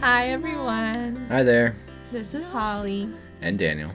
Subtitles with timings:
[0.00, 1.26] Hi, everyone.
[1.28, 1.76] Hi there.
[2.12, 3.08] This is Holly,
[3.40, 3.90] And Daniel.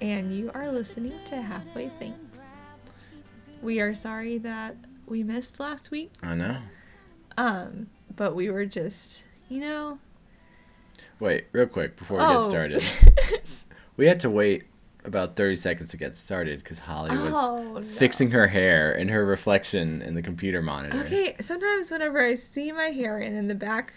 [0.00, 2.40] and you are listening to Halfway Saints.
[3.60, 4.76] We are sorry that
[5.06, 6.58] we missed last week, I know.
[7.36, 9.98] um, but we were just, you know.
[11.20, 12.38] Wait, real quick before we Oh.
[12.38, 12.86] get started.
[13.96, 14.64] we had to wait
[15.04, 17.82] about 30 seconds to get started because Holly was Oh, no.
[17.82, 20.98] fixing her hair and her reflection in the computer monitor.
[21.00, 23.92] Okay, sometimes whenever I see my hair and then the back,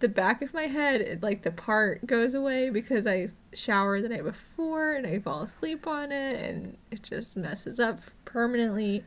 [0.00, 4.08] the back of my head, it, like the part goes away because I shower the
[4.08, 9.04] night before and I fall asleep on it and it just messes up permanently.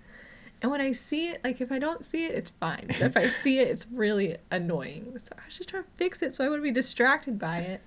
[0.61, 2.85] And when I see it, like if I don't see it, it's fine.
[2.87, 5.17] But if I see it, it's really annoying.
[5.17, 7.81] So I was just trying to fix it so I wouldn't be distracted by it.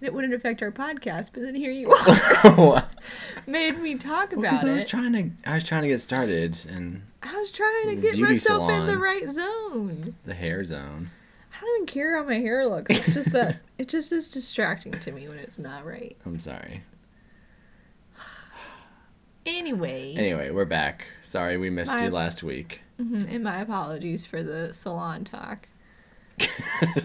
[0.00, 1.90] And it wouldn't affect our podcast, but then here you
[2.44, 2.88] are,
[3.46, 4.70] made me talk about Because it.
[4.70, 7.96] I was trying to, I was trying to get started and I was trying to
[7.96, 10.14] get myself in the right zone.
[10.24, 11.10] the hair zone.
[11.66, 12.94] I don't even care how my hair looks.
[12.94, 16.16] It's just that it just is distracting to me when it's not right.
[16.24, 16.82] I'm sorry.
[19.44, 21.06] Anyway, Anyway, we're back.
[21.22, 22.82] Sorry we missed My- you last week.
[23.00, 25.68] mhm, and my apologies for the salon talk.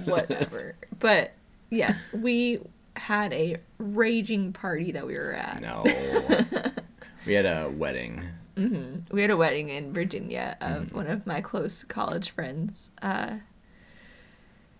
[0.05, 0.75] Whatever.
[0.99, 1.33] but
[1.69, 2.59] yes, we
[2.95, 5.61] had a raging party that we were at.
[5.61, 5.83] no.
[7.25, 8.25] we had a wedding.
[8.57, 9.15] Mm-hmm.
[9.15, 12.89] We had a wedding in Virginia of one of my close college friends.
[13.01, 13.37] Uh,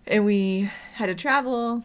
[0.06, 1.84] and we had to travel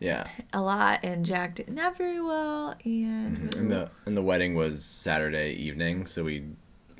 [0.00, 0.28] Yeah.
[0.52, 2.76] a lot, and Jack did not very well.
[2.84, 3.58] And, mm-hmm.
[3.58, 6.44] a And the and the wedding was Saturday evening, so we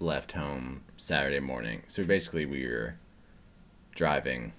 [0.00, 1.82] left home Saturday morning.
[1.86, 2.96] So basically we were
[3.94, 4.52] driving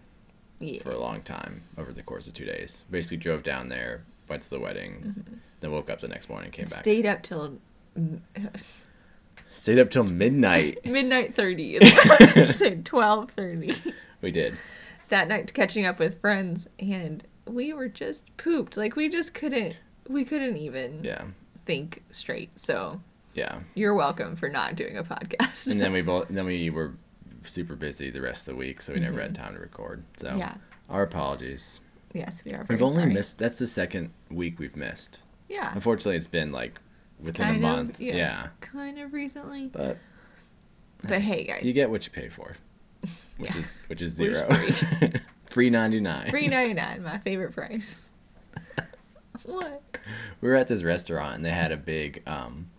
[0.60, 0.82] yeah.
[0.82, 2.84] for a long time over the course of two days.
[2.92, 5.34] Basically drove down there, went to the wedding, mm-hmm.
[5.60, 6.80] then woke up the next morning, came back.
[6.80, 7.58] Stayed up till
[9.52, 10.80] Stayed up till midnight.
[10.86, 14.58] midnight 30 is what I gonna say 12.30 we did.
[15.10, 19.80] That night catching up with friends and we were just pooped like we just couldn't
[20.08, 21.26] we couldn't even Yeah.
[21.66, 23.02] think straight so
[23.34, 23.60] Yeah.
[23.76, 26.94] you're welcome for not doing a podcast And then we both then we were
[27.44, 29.44] super busy the rest of the week, so we never had mm-hmm.
[29.44, 30.04] time to record.
[30.18, 30.56] So yeah
[30.90, 31.82] our apologies.
[32.14, 33.14] yes we are We've only sorry.
[33.14, 35.22] missed that's the second week we've missed.
[35.48, 36.80] yeah Unfortunately it's been like
[37.22, 37.96] within kind a month.
[37.96, 38.48] of yeah, yeah.
[38.62, 39.98] kind of recently But
[41.08, 42.56] but hey guys You get what you pay for,
[43.38, 43.58] which Yeah.
[43.58, 44.48] is which is zero.
[45.50, 46.30] Free ninety nine.
[46.30, 48.02] Three ninety nine, my favorite price.
[49.46, 49.82] what?
[50.42, 52.70] We were at this restaurant and they had a big um,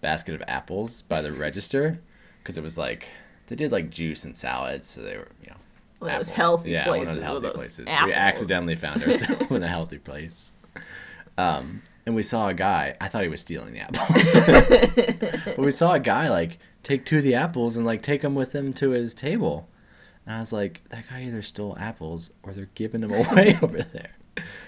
[0.00, 2.00] basket of apples by the register
[2.42, 3.08] because it was like
[3.46, 5.56] they did like juice and salads, so they were you know
[6.00, 7.06] One of those healthy yeah, places.
[7.06, 7.86] one of those healthy places.
[7.88, 8.06] apples.
[8.08, 10.52] We accidentally found ourselves in a healthy place.
[11.36, 12.96] Um, and we saw a guy.
[13.02, 14.40] I thought he was stealing the apples,
[15.56, 18.34] but we saw a guy like take two of the apples and like take them
[18.34, 19.68] with him to his table.
[20.24, 23.82] And I was like, that guy either stole apples or they're giving them away over
[23.82, 24.16] there.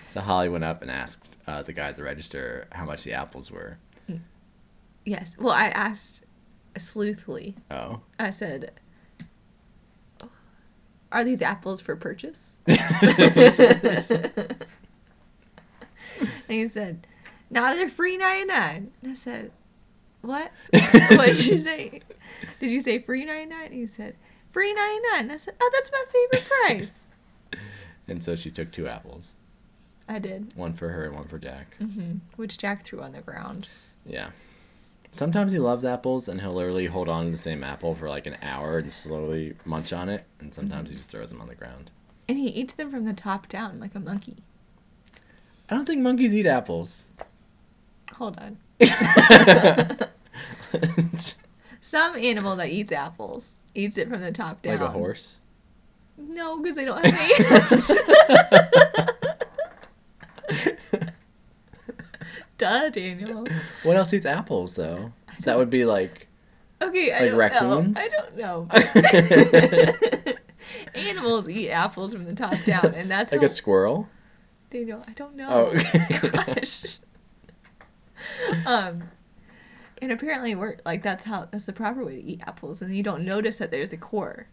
[0.07, 3.15] So Holly went up and asked uh, the guy at the register how much the
[3.15, 3.79] apples were.
[5.07, 5.35] Yes.
[5.39, 6.27] Well, I asked
[6.77, 7.57] sleuthly.
[7.71, 8.73] Oh, I said,
[11.11, 12.59] "Are these apples for purchase?"
[16.51, 17.07] and he said,
[17.51, 18.91] "No, they're free ninety nine.
[19.03, 19.51] And I said,
[20.23, 20.51] "What?
[20.73, 22.01] what did you say?
[22.61, 23.73] Did you say free ninety nine?
[23.73, 24.17] He said,
[24.51, 25.21] "Free ninety nine.
[25.23, 27.07] And I said, "Oh, that's my favorite price."
[28.09, 29.37] and so she took two apples,
[30.09, 31.77] I did, one for her and one for Jack.
[31.79, 33.69] hmm which Jack threw on the ground.
[34.07, 34.31] Yeah.
[35.13, 38.27] Sometimes he loves apples and he'll literally hold on to the same apple for like
[38.29, 41.55] an hour and slowly munch on it, and sometimes he just throws them on the
[41.57, 41.91] ground.
[42.29, 44.37] And he eats them from the top down like a monkey.
[45.69, 47.09] I don't think monkeys eat apples.
[48.15, 48.59] Hold on.
[51.81, 54.79] Some animal that eats apples eats it from the top down.
[54.79, 55.39] like a horse.
[56.17, 57.91] No, because they don't have hands.
[62.59, 63.47] Duh, Daniel.
[63.85, 65.13] What else eats apples though?
[65.45, 66.27] That would be like
[66.83, 67.99] Okay, I Like don't raccoons?
[68.37, 68.67] know.
[68.73, 69.53] I don't
[70.25, 70.33] know.
[71.01, 74.09] Animals eat apples from the top down, and that's like how, a squirrel.
[74.71, 75.05] Daniel.
[75.07, 75.49] I don't know.
[75.51, 76.07] Oh, okay.
[76.31, 76.99] Gosh.
[78.67, 79.05] Um,
[80.03, 83.03] and apparently we're like that's how that's the proper way to eat apples, and you
[83.03, 84.49] don't notice that there's a core.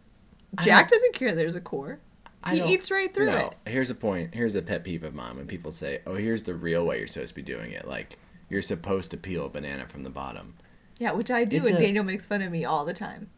[0.62, 2.00] Jack doesn't care there's a core.
[2.44, 3.56] I He eats right through no, it.
[3.70, 4.34] Here's a point.
[4.34, 7.08] Here's a pet peeve of mine when people say, "Oh, here's the real way you're
[7.08, 8.18] supposed to be doing it." Like
[8.50, 10.56] you're supposed to peel a banana from the bottom.
[11.00, 13.30] Yeah, which I do, It's and a- Daniel makes fun of me all the time.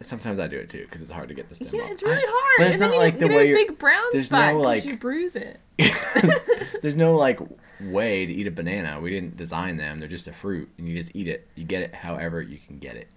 [0.00, 1.68] Sometimes I do it too because it's hard to get the stem.
[1.72, 1.90] Yeah, off.
[1.92, 2.54] it's really hard.
[2.58, 4.84] But it's and not then you like the way big brown there's spot no, like-
[4.84, 5.60] you bruise it.
[6.82, 7.40] There's no like
[7.80, 9.00] way to eat a banana.
[9.00, 9.98] We didn't design them.
[9.98, 11.46] They're just a fruit, and you just eat it.
[11.54, 13.08] You get it however you can get it.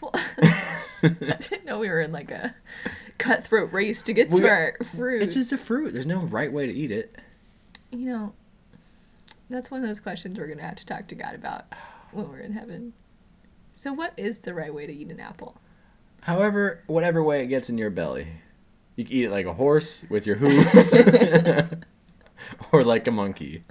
[0.00, 0.12] Well,
[1.02, 1.08] I
[1.40, 2.54] didn't know we were in like a
[3.18, 5.22] cutthroat race to get We- to our fruit.
[5.22, 5.92] It's just a fruit.
[5.92, 7.16] There's no right way to eat it.
[7.90, 8.32] you know,
[9.50, 11.64] that's one of those questions we're gonna have to talk to God about
[12.12, 12.92] when we're in heaven.
[13.74, 15.56] So, what is the right way to eat an apple?
[16.24, 18.26] However, whatever way it gets in your belly.
[18.96, 20.96] You can eat it like a horse with your hooves.
[22.72, 23.64] or like a monkey.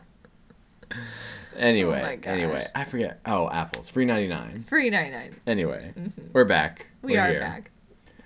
[1.58, 3.20] Anyway, Oh anyway, I forget.
[3.26, 4.62] Oh, apples, free ninety nine.
[4.62, 5.40] Free ninety nine.
[5.48, 6.28] Anyway, mm-hmm.
[6.32, 6.88] we're back.
[7.02, 7.40] We We're are here.
[7.40, 7.72] back.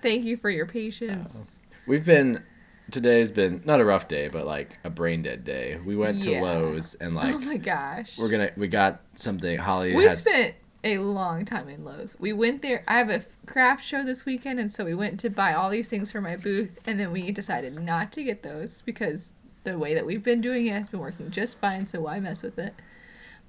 [0.01, 1.57] Thank you for your patience.
[1.57, 1.77] Oh.
[1.87, 2.43] We've been.
[2.89, 5.77] Today's been not a rough day, but like a brain dead day.
[5.85, 8.17] We went to Lowe's and oh like oh my gosh.
[8.17, 9.57] we're gonna we got something.
[9.57, 12.15] Holly We has spent a long time in Lowe's.
[12.19, 12.83] We went there.
[12.87, 15.89] I have a craft show this weekend, and so we went to buy all these
[15.89, 19.93] things for my booth, and then we decided not to get those because the way
[19.93, 21.85] that we've been doing it has been working just fine.
[21.85, 22.73] So why mess with it?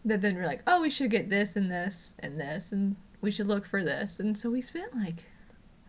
[0.04, 3.30] But then we're like, oh, we should get this and this and this, and we
[3.30, 5.24] should look for this, and so we spent like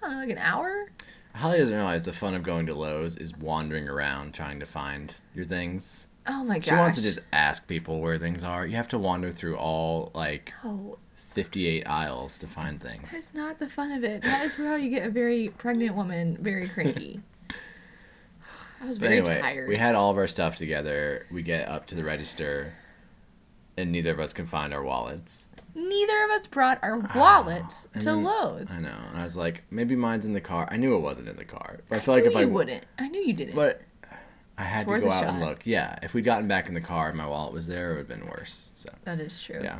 [0.01, 0.91] I don't know, like an hour.
[1.35, 5.13] Holly doesn't realize the fun of going to Lowe's is wandering around trying to find
[5.35, 6.07] your things.
[6.27, 6.67] Oh my gosh.
[6.67, 8.65] She wants to just ask people where things are.
[8.65, 10.97] You have to wander through all like Oh,
[11.29, 13.07] 58 aisles to find things.
[13.11, 14.21] that's not the fun of it.
[14.23, 17.21] That is where you get a very pregnant woman very cranky.
[18.81, 19.69] I was But very anyway, tired.
[19.69, 21.25] we had all of our stuff together.
[21.31, 22.73] We get up to the register,
[23.77, 25.49] and neither of us can find our wallets.
[25.75, 28.71] Neither of us brought our ah, wallets And to then- Lowe's.
[28.71, 28.95] I know.
[29.09, 30.67] And I was like, maybe mine's in the car.
[30.71, 31.81] I knew it wasn't in the car.
[31.89, 32.85] But I feel I like knew if you I wouldn't.
[32.97, 33.55] I knew you didn't.
[33.55, 33.81] But
[34.57, 35.65] I had It's to go out and look.
[35.65, 38.09] Yeah, if we'd gotten back in the car and my wallet was there, it would
[38.09, 38.69] have been worse.
[38.75, 39.59] So that is true.
[39.61, 39.79] yeah.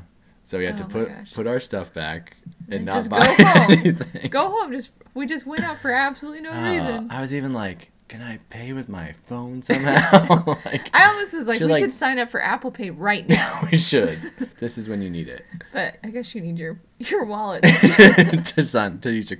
[0.49, 1.33] So we had to Oh my put gosh.
[1.33, 2.35] put our stuff back
[2.65, 3.71] and And not just buy go home.
[3.79, 4.31] anything.
[4.31, 4.71] Go home.
[4.71, 7.07] Just we just went out for absolutely no Uh, reason.
[7.11, 10.43] I was even like, can I pay with my phone somehow?
[10.65, 13.29] like, I almost was like, Should, we like- should sign up for Apple Pay right
[13.37, 13.59] now.
[13.71, 14.17] we should.
[14.57, 17.61] This is when you need it but I guess you need your your wallet.
[17.61, 19.37] to sign to use a,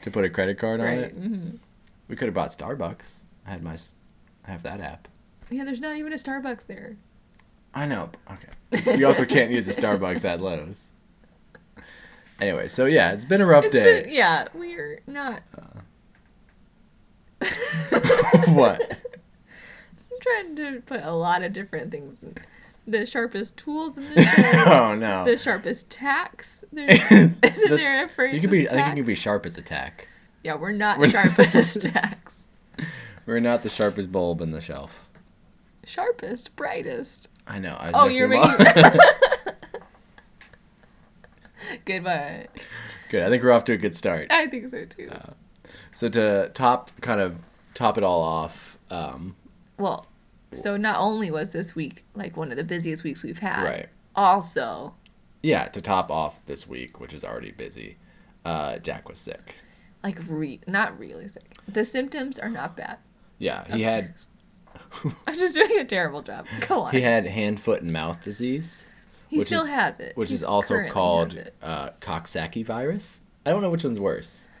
[0.00, 0.98] to put a credit card on right.
[1.00, 1.12] it.
[1.12, 1.56] hmm
[2.08, 3.20] We could have bought Starbucks.
[3.46, 3.76] I had my,
[4.48, 5.08] I have that app.
[5.50, 6.96] Yeah, there's not even a Starbucks there.
[7.74, 8.10] I know.
[8.30, 8.98] Okay.
[8.98, 10.90] You also can't use the Starbucks at Lowe's.
[12.40, 14.02] Anyway, so yeah, it's been a rough It's day.
[14.02, 15.42] been- yeah, we're not.
[18.48, 18.80] what?
[18.90, 22.22] I'm trying to put a lot of different things.
[22.22, 22.34] In.
[22.86, 24.54] The sharpest tools in the shed.
[24.68, 25.24] Oh no.
[25.24, 26.64] the sharpest tacks.
[26.72, 28.34] Isn't there a phrase?
[28.34, 28.68] You could be.
[28.68, 30.08] I think you can be sharp as a tack.
[30.42, 32.46] Yeah, we're not We're- sharpest tacks.
[33.24, 35.08] We're not the sharpest bulb in the shelf.
[35.84, 37.28] Sharpest, brightest.
[37.46, 37.76] I know.
[37.78, 38.54] I was Oh, you're making.
[41.84, 42.48] Goodbye.
[43.10, 43.22] Good.
[43.22, 44.28] I think we're off to a good start.
[44.30, 45.10] I think so too.
[45.92, 47.42] So to top, kind of
[47.74, 48.78] top it all off.
[48.90, 49.36] Um,
[49.78, 50.06] well,
[50.52, 53.88] so not only was this week like one of the busiest weeks we've had, Right.
[54.14, 54.94] Also,
[55.42, 57.96] yeah, to top off this week, which is already busy,
[58.44, 59.54] uh, Jack was sick.
[60.04, 61.54] like re- not really sick.
[61.66, 62.98] The symptoms are not bad.
[63.38, 64.14] Yeah, he had
[65.26, 66.46] I'm just doing a terrible job.
[66.68, 66.92] Go on.
[66.92, 68.86] he had hand, foot, and mouth disease,
[69.28, 70.16] He which still is- has it.
[70.16, 73.20] which He's is also called uh, Coxsackie virus.
[73.46, 74.48] I don't know which one's worse.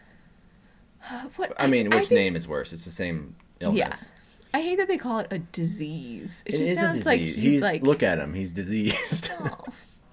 [1.36, 2.72] What I mean, which think- name is worse?
[2.72, 4.12] It's the same illness.
[4.14, 4.18] Yeah.
[4.54, 6.42] I hate that they call it a disease.
[6.44, 7.42] It, It just sounds a like disease.
[7.42, 8.34] he's, like look at him.
[8.34, 9.30] He's diseased.
[9.40, 9.64] Oh,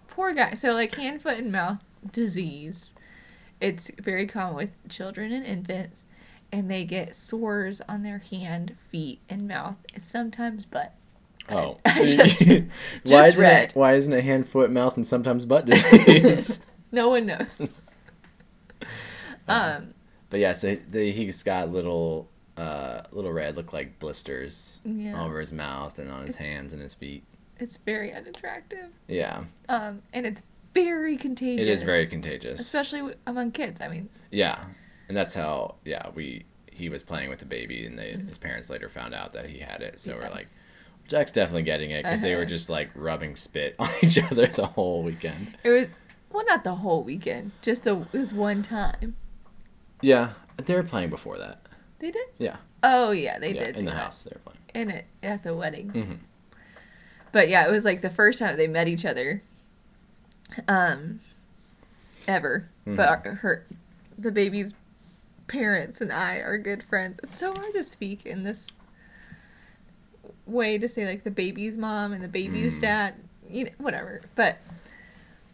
[0.07, 0.53] poor guy.
[0.53, 1.79] So like hand, foot, and mouth
[2.11, 2.93] disease.
[3.61, 6.03] It's very common with children and infants,
[6.51, 10.93] and they get sores on their hand, feet, and mouth, and sometimes butt.
[11.49, 12.63] oh, I just- why
[13.05, 13.63] just isn't read.
[13.69, 13.75] it?
[13.75, 16.59] Why isn't it hand, foot, mouth, and sometimes butt disease?
[16.91, 17.69] No one knows.
[19.47, 19.93] um,
[20.29, 22.27] but yeah, so the, he's got little,
[22.57, 25.19] uh, little red, look like blisters Yeah.
[25.19, 27.23] all over his mouth and on his hands and his feet.
[27.59, 28.91] it's very unattractive.
[29.07, 30.41] Yeah, Um, and it's
[30.73, 31.67] very contagious.
[31.67, 32.59] it is very contagious.
[32.59, 33.81] especially among kids.
[33.81, 34.63] I mean, Yeah,
[35.09, 35.75] and that's how.
[35.83, 39.33] Yeah, we he was playing with the baby, and they, his parents later found out
[39.33, 39.99] that he had it.
[39.99, 40.21] So Mm-hmm.
[40.21, 40.27] Yeah.
[40.29, 40.47] we're like,
[41.09, 42.49] Jack's definitely getting it because they were Uh-huh.
[42.49, 45.57] just like rubbing spit on each other the whole weekend.
[45.63, 45.87] it was
[46.31, 49.15] well, not the whole weekend, just the this one time.
[50.01, 51.59] Yeah, they were playing before that.
[51.99, 52.27] They did.
[52.37, 53.97] Yeah, Oh yeah, they yeah, did in the that.
[53.97, 54.59] house they were playing.
[54.89, 55.91] in it at the wedding.
[55.91, 56.17] Mhm.
[57.33, 59.41] But yeah, it was like the first time they met each other,
[60.67, 61.19] um,
[62.27, 62.69] ever.
[62.87, 62.95] Mm-hmm.
[62.95, 63.65] But her,
[64.17, 64.73] the baby's
[65.53, 67.19] parents and I are good friends.
[67.23, 68.71] It's so hard to speak in this
[70.45, 72.81] way to say like the baby's mom and the baby's Mm.
[72.81, 73.13] dad,
[73.49, 74.21] you know, whatever.
[74.35, 74.59] But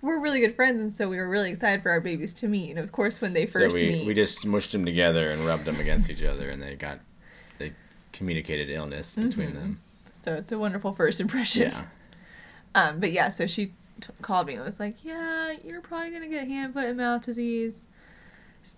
[0.01, 2.69] we're really good friends, and so we were really excited for our babies to meet.
[2.69, 5.45] And of course, when they So first we meet, we just smushed them together and
[5.45, 6.99] rubbed them against each other, and they got
[7.57, 7.73] they
[8.13, 9.55] communicated illness between Mm-hmm.
[9.59, 9.79] them.
[10.23, 11.71] so it's a wonderful first impression.
[11.71, 11.85] Yeah,
[12.75, 13.67] Um, but yeah, so she
[14.01, 17.25] t- called me and was like, "Yeah, you're probably gonna get hand, foot, and mouth
[17.25, 17.85] disease."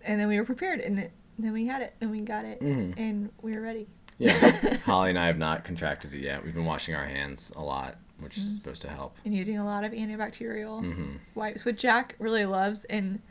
[0.05, 2.61] And then we were prepared, and it, then we had it, and we got it,
[2.61, 2.93] Mhm.
[2.97, 3.87] and we were ready.
[4.17, 4.77] Yeah.
[4.85, 6.43] Holly and I have not contracted it yet.
[6.43, 8.41] We've been washing our hands a lot, which Mm-hmm.
[8.41, 9.17] is supposed to help.
[9.25, 12.83] and using a lot of antibacterial hmm wipes, which Jack really loves.
[12.85, 13.21] And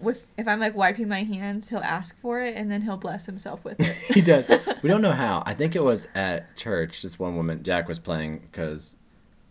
[0.00, 3.26] with if I'm like wiping my hands, he'll ask for it, and then he'll bless
[3.26, 3.96] himself with it.
[4.14, 4.44] he does.
[4.82, 5.42] We don't know how.
[5.44, 7.00] I think it was at church.
[7.02, 8.94] Just one woman, Jack was playing because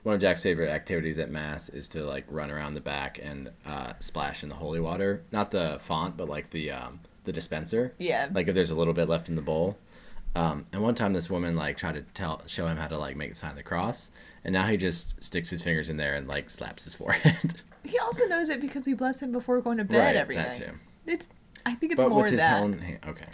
[0.07, 3.51] one of Jack's favorite activities at mass is to like run around the back and
[3.65, 5.21] uh, splash in the holy water.
[5.33, 7.93] Not the font, but like the um, the dispenser.
[7.99, 8.29] yeah.
[8.33, 9.77] Like if there's a little bit left in the bowl.
[10.33, 13.17] Um, and one time this woman like tried to tell show him how to like
[13.17, 14.09] make the sign of the cross,
[14.45, 17.55] and now he just sticks his fingers in there and like slaps his forehead.
[17.83, 20.67] he also knows it because we bless him before going to bed every that night.
[20.67, 20.73] too.
[21.05, 21.27] It's.
[21.65, 22.63] I think it's But more with his that.
[22.63, 22.99] own hand.
[23.09, 23.25] Okay.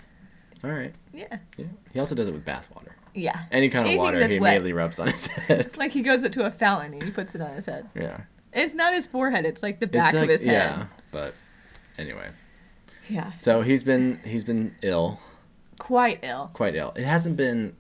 [0.63, 0.93] All right.
[1.13, 1.37] Yeah.
[1.55, 1.65] Yeah.
[1.91, 2.92] He also does it with bath water.
[3.13, 3.39] Yeah.
[3.51, 4.53] Any kind of Anything water that's he wet.
[4.53, 5.77] immediately rubs on his head.
[5.77, 7.89] Like he goes up to a fountain and he puts it on his head.
[7.95, 8.21] Yeah.
[8.51, 9.45] It's not his forehead.
[9.45, 10.51] It's like the back It's of his head.
[10.51, 11.33] Yeah, but
[11.97, 12.29] anyway.
[13.09, 13.31] Yeah.
[13.35, 15.19] So he's been he's been ill,
[15.79, 16.49] Quite ill.
[16.53, 16.93] quite ill.
[16.95, 17.75] It hasn't been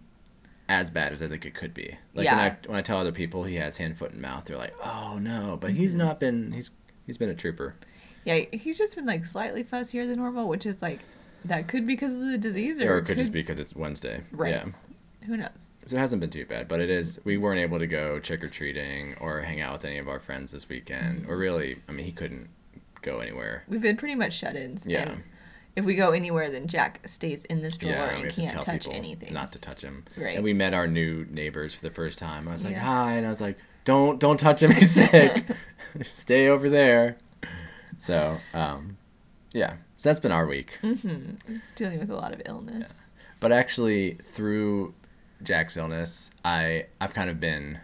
[0.69, 1.97] as bad as I think it could be.
[2.13, 2.37] Like when Yeah.
[2.37, 5.19] I when I tell other people he has hand, foot, and mouth, they're like, "Oh
[5.21, 5.99] no!" But he's mm-hmm.
[5.99, 6.51] not been.
[6.51, 6.71] He's
[7.05, 7.75] he's been a trooper.
[8.25, 11.01] Yeah, he's just been like slightly fussier than normal, which is like
[11.45, 13.75] that could be because of the disease or, Or it could just be because it's
[13.75, 14.23] Wednesday.
[14.31, 14.53] Right.
[14.53, 14.65] Yeah.
[15.25, 15.69] Who knows.
[15.85, 17.19] So it hasn't been too bad, but it is.
[17.23, 20.19] We weren't able to go trick or treating or hang out with any of our
[20.19, 21.27] friends this weekend.
[21.29, 22.49] Or really, I mean, he couldn't
[23.01, 23.63] go anywhere.
[23.67, 24.85] We've been pretty much shut-ins.
[24.85, 25.09] Yeah.
[25.09, 25.23] And
[25.75, 28.87] if we go anywhere, then Jack stays in this drawer Yeah, and can't tell touch
[28.87, 29.33] anything.
[29.33, 30.05] not to touch him.
[30.15, 30.35] Right.
[30.35, 32.47] And we met our new neighbors for the first time.
[32.47, 32.81] I was like, Yeah.
[32.81, 34.71] "Hi," and I was like, "Don't don't touch him.
[34.71, 35.45] He's sick.
[36.03, 37.17] Stay over there."
[37.97, 38.97] So, um,
[39.53, 39.75] yeah.
[39.97, 40.79] So that's been our week.
[40.83, 41.55] mm-hmm.
[41.75, 43.09] Dealing with a lot of illness.
[43.39, 44.93] But actually, through
[45.43, 47.79] Jack's illness, I I've kind of been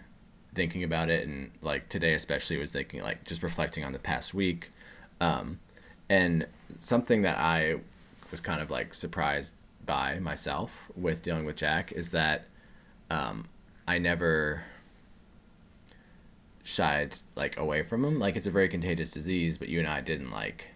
[0.55, 4.33] thinking about it, and like today especially was thinking like just reflecting on the past
[4.33, 4.71] week,
[5.21, 5.59] um,
[6.09, 6.47] and
[6.79, 7.77] something that I
[8.31, 12.45] was kind of like surprised by myself with dealing with Jack is that
[13.09, 13.47] um,
[13.87, 14.63] I never
[16.63, 18.19] shied like away from him.
[18.19, 20.67] Like it's a very contagious disease, but you and I didn't like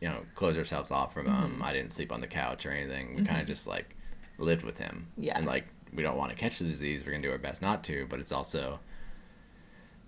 [0.00, 1.62] you know close ourselves off from him.
[1.62, 3.16] I didn't sleep on the couch or anything.
[3.16, 3.96] We kind of just like
[4.42, 5.08] lived with him.
[5.16, 5.36] Yeah.
[5.36, 7.04] And like we don't want to catch the disease.
[7.04, 8.06] We're gonna do our best not to.
[8.08, 8.80] But it's also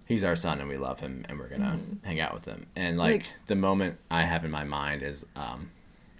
[0.06, 2.66] he's our son and we love him and we're gonna hang out with him.
[2.76, 5.70] And like, Like- the moment I have in my mind is um,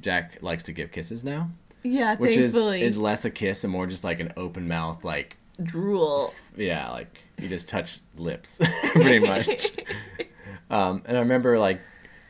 [0.00, 1.50] Jack likes to give kisses now,
[1.82, 5.36] Yeah, which is is less a kiss and more just like an open mouth like
[5.62, 6.32] drool.
[6.56, 8.60] yeah, like you just touch lips,
[8.92, 9.72] pretty much.
[10.70, 11.80] um, and I remember like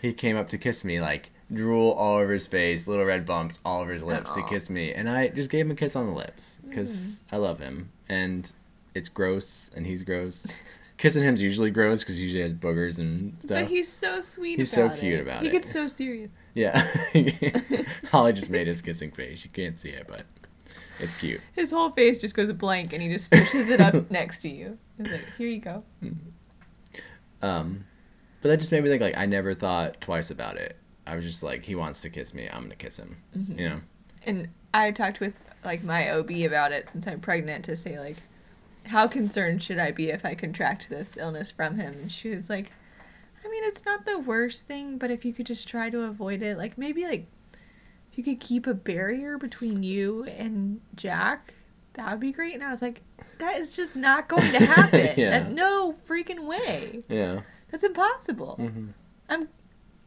[0.02, 3.58] he came up to kiss me, like drool all over his face, little red bumps
[3.64, 4.34] all over his lips Aw.
[4.42, 7.36] to kiss me, and I just gave him a kiss on the lips because I
[7.36, 8.50] love him, and
[8.94, 10.46] it's gross, and he's gross.
[10.96, 13.58] Kissing him's usually gross because he usually has boogers and stuff.
[13.62, 15.22] But he's so sweet He's so cute it.
[15.22, 15.52] about he it.
[15.52, 16.38] He gets so serious.
[16.54, 16.86] yeah,
[18.12, 19.44] Holly just made his kissing face.
[19.44, 20.22] You can't see it, but
[21.00, 21.40] it's cute.
[21.52, 24.78] His whole face just goes blank and he just pushes it up next to you.
[24.96, 25.82] He's like, here you go.
[27.42, 27.84] Um,
[28.40, 30.76] but that just made me think like I never thought twice about it.
[31.06, 33.18] I was just like, he wants to kiss me, I'm gonna kiss him.
[33.34, 33.80] You know?
[34.26, 38.16] And I talked with like my OB about it since I'm pregnant to say like,
[38.86, 41.92] how concerned should I be if I contract this illness from him?
[41.94, 42.72] And she was like,
[43.44, 46.42] I mean, it's not the worst thing, but if you could just try to avoid
[46.42, 47.26] it, like maybe like
[48.10, 51.54] if you could keep a barrier between you and Jack,
[51.94, 52.54] that would be great.
[52.54, 53.02] And I was like,
[53.38, 55.10] that is just not going to happen.
[55.16, 55.30] Yeah.
[55.30, 57.02] That- no freaking way.
[57.08, 57.40] Yeah.
[57.70, 58.56] That's impossible.
[58.60, 58.86] Mm-hmm.
[59.28, 59.48] I'm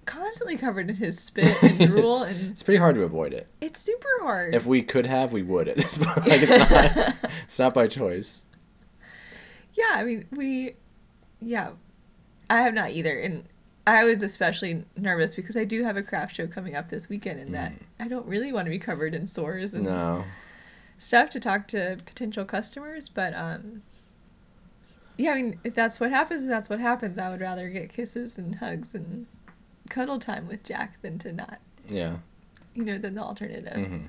[0.07, 3.47] constantly covered in his spit and drool, and It's pretty hard to avoid it.
[3.61, 4.55] it's super hard.
[4.55, 6.25] If we could have, we would at this point.
[6.27, 8.47] Like it's not, it's not by choice.
[9.75, 10.73] yeah, I mean, we,
[11.39, 11.71] yeah,
[12.49, 13.43] I have not either, and
[13.85, 17.39] I was especially nervous because I do have a craft show coming up this weekend,
[17.39, 20.23] and that I don't really want to be covered in sores and No.
[20.97, 23.83] stuff to talk to potential customers, but um.
[25.19, 27.17] Yeah, I mean, if that's what happens, that's what happens.
[27.17, 29.25] I would rather get kisses and hugs and
[29.87, 32.17] cuddle time with Jack than to not, Yeah.
[32.75, 33.73] you know, than the alternative.
[33.73, 34.05] hmm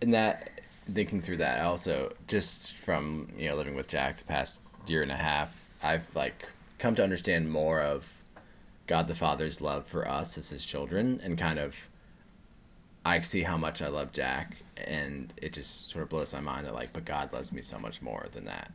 [0.00, 4.62] And that, thinking through that, also just from you know living with Jack the past
[4.86, 8.22] year and a half, I've like come to understand more of
[8.86, 11.88] God the Father's love for us as His children, and kind of
[13.06, 16.66] I see how much I love Jack, and it just sort of blows my mind
[16.66, 18.72] that like, but God loves me so much more than that.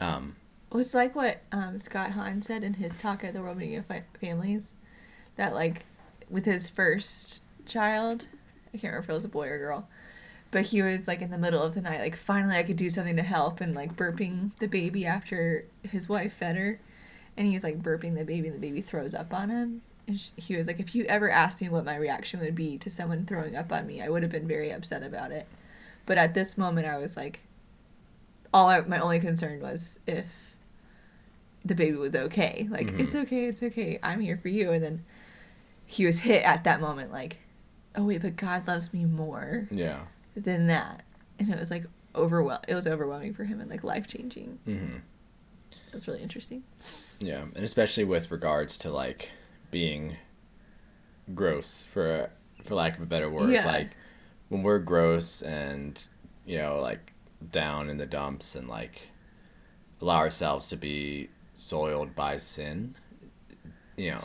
[0.00, 0.36] Um,
[0.76, 3.86] was like what um, Scott Hahn said in his talk at the World Meeting of
[3.86, 4.74] Fi- Families,
[5.36, 5.86] that like
[6.28, 8.26] with his first child,
[8.68, 9.88] I can't remember if it was a boy or girl,
[10.50, 12.90] but he was like in the middle of the night, like finally I could do
[12.90, 16.80] something to help, and like burping the baby after his wife fed her,
[17.36, 20.56] and he's like burping the baby, and the baby throws up on him, And he
[20.56, 23.54] was like, if you ever asked me what my reaction would be to someone throwing
[23.54, 25.46] up on me, I would have been very upset about it.
[26.06, 27.40] But at this moment, I was like,
[28.52, 30.47] all I, my only concern was if
[31.68, 32.66] the baby was okay.
[32.70, 33.00] Like, Mhm.
[33.00, 33.98] it's okay, it's okay.
[34.02, 34.72] I'm here for you.
[34.72, 35.04] And then
[35.86, 37.38] he was hit at that moment, like,
[37.94, 40.06] oh wait, but God loves me more Yeah.
[40.36, 41.02] than that.
[41.38, 41.84] And it was like
[42.14, 42.62] overwhel.
[42.68, 44.58] It was overwhelming for him and like life changing.
[44.64, 44.96] hmm
[45.88, 46.64] It was really interesting.
[47.20, 49.30] Yeah, and especially with regards to like
[49.70, 50.16] being
[51.34, 52.30] gross for
[52.62, 53.50] for lack of a better word.
[53.50, 53.66] Yeah.
[53.66, 53.90] Like
[54.48, 56.02] when we're gross and
[56.46, 57.12] you know like
[57.52, 59.08] down in the dumps and like
[60.00, 62.94] allow ourselves to be soiled by sin,
[63.96, 64.20] you know,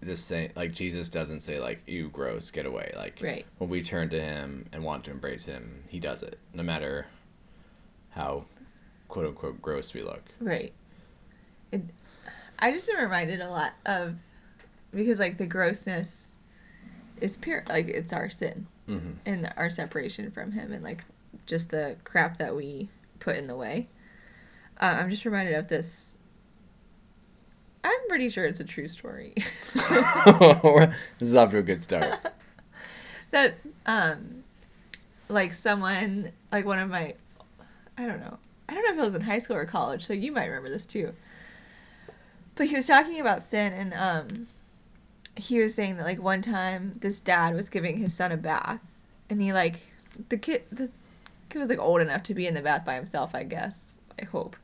[0.00, 3.44] the same like Jesus doesn't say like you gross get away like Right.
[3.58, 7.06] when we turn to him and want to embrace him, he does it no matter
[8.10, 8.44] how
[9.08, 10.22] quote unquote gross we look.
[10.40, 10.72] Right.
[11.72, 11.82] It,
[12.60, 14.16] I just am reminded a lot of
[14.94, 16.36] because like the grossness
[17.20, 21.04] is pure like it's our sin hmm and our separation from him and like
[21.44, 23.88] just the crap that we put in the way.
[24.80, 26.16] Uh, I'm just reminded of this.
[27.88, 29.32] I'm pretty sure it's a true story.
[29.74, 32.18] this is off to a good start.
[33.30, 33.54] that
[33.86, 34.44] um
[35.28, 37.14] like someone like one of my
[37.96, 38.38] I don't know.
[38.68, 40.68] I don't know if it was in high school or college, so you might remember
[40.68, 41.14] this too.
[42.56, 44.46] But he was talking about sin and um
[45.34, 48.82] he was saying that like one time this dad was giving his son a bath
[49.30, 49.92] and he like
[50.28, 50.90] the kid the
[51.48, 53.94] kid was like old enough to be in the bath by himself, I guess.
[54.20, 54.56] I hope.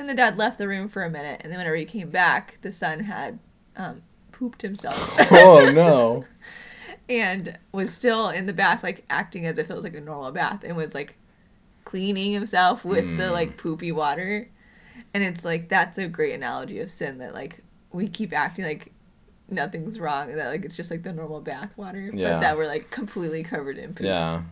[0.00, 2.56] And the dad left the room for a minute and then whenever he came back,
[2.62, 3.38] the son had
[3.76, 4.02] um
[4.32, 4.96] pooped himself.
[5.30, 6.24] oh no.
[7.08, 10.30] and was still in the bath like acting as if it was like a normal
[10.32, 11.16] bath and was like
[11.84, 13.32] cleaning himself with the Mm.
[13.32, 14.48] like poopy water
[15.12, 18.92] and it's like that's a great analogy of sin that like we keep acting like
[19.48, 22.34] nothing's wrong and that like it's just like the normal bath water Yeah.
[22.34, 24.42] but that we're like completely covered in poop Yeah.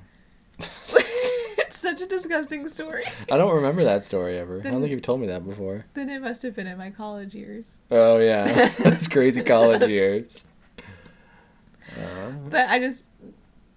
[1.80, 4.60] such a disgusting story I don't remember that story ever.
[4.60, 5.84] I don't think you've told me that before.
[5.94, 8.68] then it must have been in my college years Oh yeah.
[8.78, 10.44] That's crazy college years.
[11.96, 13.04] Uh, but i just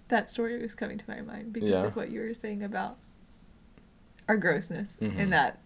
[0.08, 1.84] that story was coming to my mind because Yeah.
[1.84, 2.98] of what you were saying about
[4.28, 5.18] our grossness Mhm.
[5.18, 5.58] and that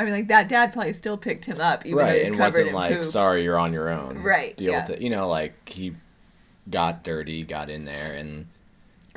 [0.00, 2.36] I mean, like that dad probably still picked him up, even though right, he's and
[2.36, 3.04] covered wasn't in like, poop.
[3.04, 4.18] sorry, you're on your own.
[4.22, 4.82] Right, Deal yeah.
[4.82, 5.02] with it.
[5.02, 5.94] You know, like he
[6.70, 8.46] got dirty, got in there, and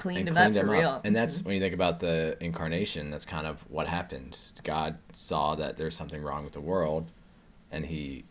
[0.01, 0.79] cleaned and him cleaned up him for up.
[0.81, 1.01] real.
[1.05, 1.45] And that's Mhm.
[1.45, 3.11] when you think about the incarnation.
[3.11, 4.37] That's kind of what happened.
[4.63, 7.09] God saw that there's something wrong with the world,
[7.71, 8.25] and he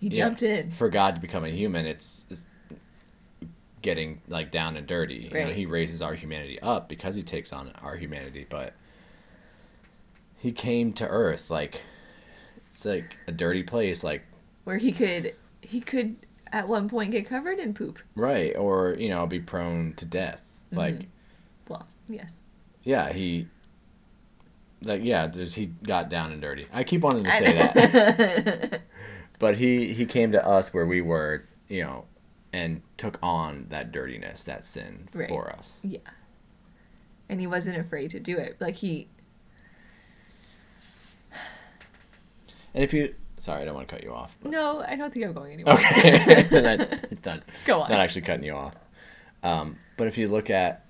[0.00, 0.70] he jumped in.
[0.70, 2.44] For God to become a human, it's, it's
[3.82, 5.16] getting like down and dirty.
[5.16, 5.54] You know, Right.
[5.54, 8.74] he raises our humanity up because he takes on our humanity, but
[10.36, 11.82] he came to Earth like
[12.70, 14.22] it's like a dirty place, like
[14.64, 16.14] where he could he could
[16.52, 17.98] at one point get covered in poop.
[18.14, 20.40] right, or you know, be prone to death.
[20.72, 21.08] Like
[21.68, 22.36] Well, yes.
[22.82, 23.48] yeah, he.
[24.84, 26.66] Like yeah, there's he got down and dirty.
[26.72, 28.80] I keep wanting to say that,
[29.40, 32.04] but he he came to us where we were, you know,
[32.52, 35.28] and took on that dirtiness, that sin Right.
[35.28, 35.80] for us.
[35.82, 35.98] Yeah.
[37.28, 38.56] And he wasn't afraid to do it.
[38.60, 39.08] Like he
[42.74, 44.36] And if you, sorry, I don't want to cut you off.
[44.40, 45.74] but- No, I don't think I'm going anywhere.
[45.74, 45.88] Okay,
[47.10, 47.90] it's not Go on.
[47.90, 48.74] not actually cutting you off.
[49.42, 50.86] Um, but if you look at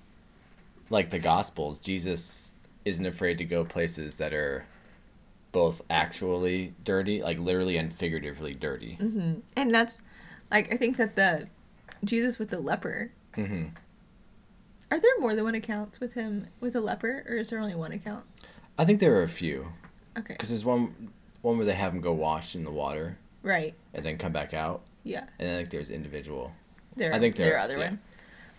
[0.89, 2.53] like the Gospels, Jesus
[2.85, 4.65] isn't afraid to go places that are
[5.51, 8.97] both actually dirty, like literally and figuratively dirty.
[9.01, 9.39] Mm-hmm.
[9.57, 10.01] And that's
[10.49, 11.47] like I think that the
[12.05, 13.11] Jesus with the leper.
[13.35, 13.65] hmm
[14.91, 17.75] Are there more than one accounts with him with a leper, or is there only
[17.75, 18.23] one account?
[18.77, 19.73] I think there are a few
[20.17, 20.33] Okay.
[20.33, 23.73] because there's one one where they have him go wash in the water Right.
[23.93, 25.25] and then come back out, Yeah.
[25.39, 26.53] and then like there's individual.
[26.95, 27.85] There, Are, I think there there- are other yeah.
[27.89, 28.07] ones.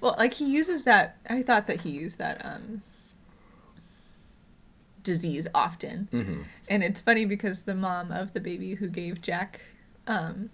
[0.01, 1.17] Well, like he uses that.
[1.29, 2.83] I thought that he used that um,
[5.03, 9.61] disease often, hmm and it's funny because the mom of the baby who gave Jack
[10.07, 10.51] um,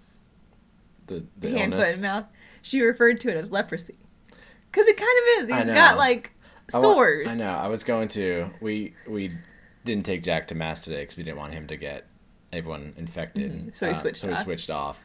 [1.06, 1.86] The the hand, illness.
[1.86, 2.24] foot, and mouth,
[2.62, 3.96] she referred to it as leprosy,
[4.70, 5.56] because it kind of is.
[5.66, 6.32] He's got like
[6.72, 7.28] I wa- sores.
[7.28, 7.50] I know.
[7.52, 8.50] I was going to.
[8.60, 9.30] We we
[9.84, 12.06] didn't take Jack to mass today because we didn't want him to get
[12.52, 13.52] everyone infected.
[13.52, 13.74] Mhm.
[13.76, 15.02] So he Um, switched So he switched off.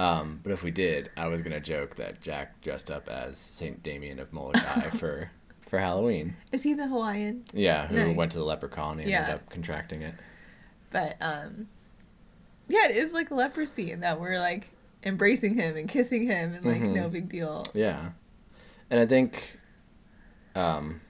[0.00, 3.82] Um, but if we did, I was gonna joke that Jack dressed up as Saint
[3.82, 5.30] Damien of Molokai for
[5.68, 6.34] for Halloween.
[6.52, 7.44] Is he the Hawaiian?
[7.52, 8.16] Yeah, who Nice.
[8.16, 9.18] went to the leper colony and Yeah.
[9.20, 10.14] ended up contracting it.
[10.90, 11.68] But um,
[12.68, 14.68] yeah, it is like leprosy in that we're like
[15.04, 16.94] embracing him and kissing him and like Mhm.
[16.94, 17.64] no big deal.
[17.74, 18.10] Yeah,
[18.90, 19.58] and I think,
[20.54, 21.00] um,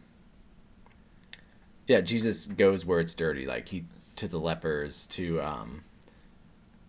[1.86, 3.84] yeah, Jesus goes where it's dirty, like he
[4.16, 5.84] to the lepers, to um,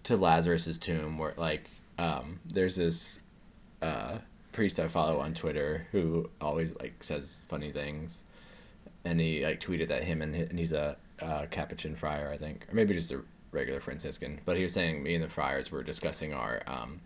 [0.03, 1.69] to Lazarus's tomb, where like
[2.01, 3.19] um, there's this
[3.81, 4.17] uh,
[4.51, 8.23] priest I follow on Twitter who always like says funny things,
[9.05, 12.65] and he like tweeted that him and, and he's a uh, Capuchin friar I think,
[12.69, 14.41] or maybe just a regular Franciscan.
[14.45, 17.01] But he was saying me and the friars were discussing our um,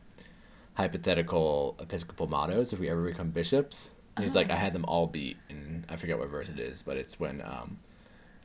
[0.75, 3.91] hypothetical episcopal mottos if we ever become bishops.
[4.15, 6.81] And he's like, I had them all beat, and I forget what verse it is,
[6.81, 7.79] but it's when um,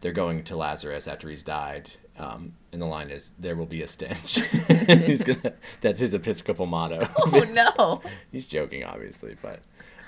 [0.00, 3.82] they're going to Lazarus after he's died, um, and the line is, "There will be
[3.82, 4.40] a stench."
[4.86, 5.54] he's gonna.
[5.80, 7.08] That's his episcopal motto.
[7.16, 8.02] Oh no.
[8.32, 9.60] he's joking, obviously, but.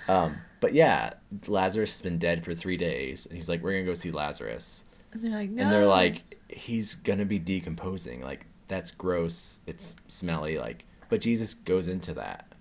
[0.08, 1.14] Um, but yeah,
[1.46, 4.84] Lazarus has been dead for three days, and he's like, "We're gonna go see Lazarus,"
[5.12, 5.62] And they're like, no.
[5.62, 8.20] and they're like, "He's gonna be decomposing.
[8.20, 9.58] Like that's gross.
[9.66, 10.58] It's smelly.
[10.58, 12.54] Like." But Jesus goes into that,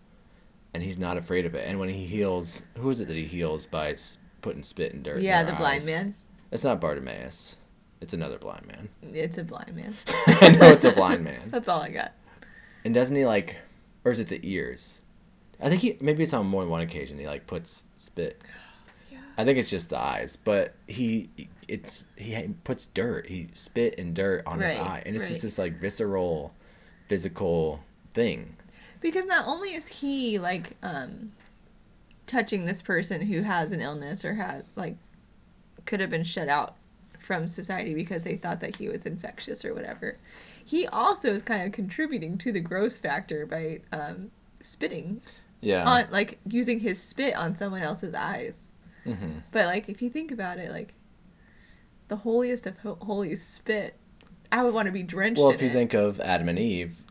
[0.73, 1.67] and he's not afraid of it.
[1.67, 3.95] And when he heals, who is it that he heals by
[4.41, 5.17] putting spit and dirt?
[5.17, 6.15] in yeah, their the blind man.
[6.51, 7.57] It's not Bartimaeus.
[8.01, 8.89] It's another blind man.
[9.03, 9.93] It's a blind man.
[10.27, 11.43] I know it's a blind man.
[11.51, 12.13] That's all I got.
[12.83, 13.57] And doesn't he like,
[14.03, 15.01] or is it the ears?
[15.61, 17.19] I think he maybe it's on more than one occasion.
[17.19, 18.41] He like puts spit.
[19.11, 19.19] Yeah.
[19.37, 21.29] I think it's just the eyes, but he
[21.67, 23.27] it's he puts dirt.
[23.27, 26.53] He spit and dirt on his eye, and it's just this like visceral,
[27.07, 27.81] physical
[28.13, 28.55] thing.
[29.01, 31.33] Because not only is he like um
[32.25, 34.95] touching this person who has an illness or has like
[35.85, 36.75] could have been shut out
[37.21, 40.17] from society because they thought that he was infectious or whatever.
[40.63, 45.21] He also is kind of contributing to the gross factor by um spitting
[45.61, 45.85] Yeah.
[45.85, 48.71] on like using his spit on someone else's eyes.
[49.03, 50.93] hmm But like if you think about it like
[52.07, 53.95] the holiest of ho- holy spit
[54.51, 55.73] I would want to be drenched Well, if you it.
[55.73, 57.05] think of Adam and Eve,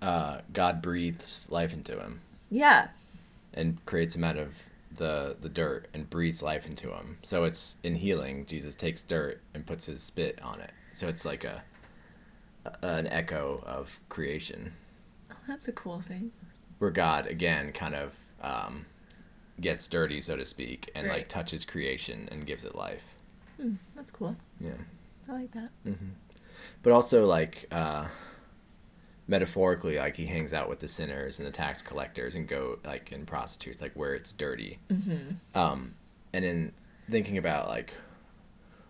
[0.00, 2.88] uh, God breathes life into him yeah.
[3.52, 4.62] and creates him out of
[5.02, 7.18] the the dirt and breathes life into him.
[7.22, 8.46] So it's in healing.
[8.46, 10.70] Jesus takes dirt and puts his spit on it.
[10.92, 11.62] So it's like a,
[12.64, 14.72] a an echo of creation,
[15.30, 16.32] Oh, that's a cool thing.
[16.78, 18.86] where God again kind of um,
[19.60, 23.04] gets dirty, so to speak, and like touches creation and gives it life.
[23.60, 24.36] Hmm, that's cool.
[24.60, 24.80] Yeah.
[25.28, 25.70] I like that.
[25.86, 26.10] Mm-hmm.
[26.82, 28.06] but also like uh
[29.26, 33.12] metaphorically like he hangs out with the sinners and the tax collectors and go like
[33.12, 34.78] and prostitutes like where it's dirty.
[34.90, 35.58] Mm-hmm.
[35.58, 35.94] um
[36.32, 36.72] and in
[37.08, 37.94] thinking about like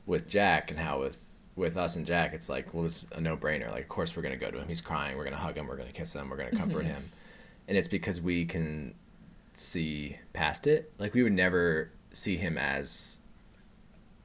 [0.06, 1.22] with jack and how with
[1.54, 3.70] with us and jack it's like well this is a no-brainer.
[3.70, 4.68] Like of course we're gonna go to him.
[4.68, 5.16] He's crying.
[5.16, 5.66] We're gonna hug him.
[5.66, 6.30] We're gonna kiss him.
[6.30, 7.10] We're gonna comfort him.
[7.68, 8.94] And it's because we can
[9.52, 10.92] see past it.
[10.98, 13.18] Like we would never see him as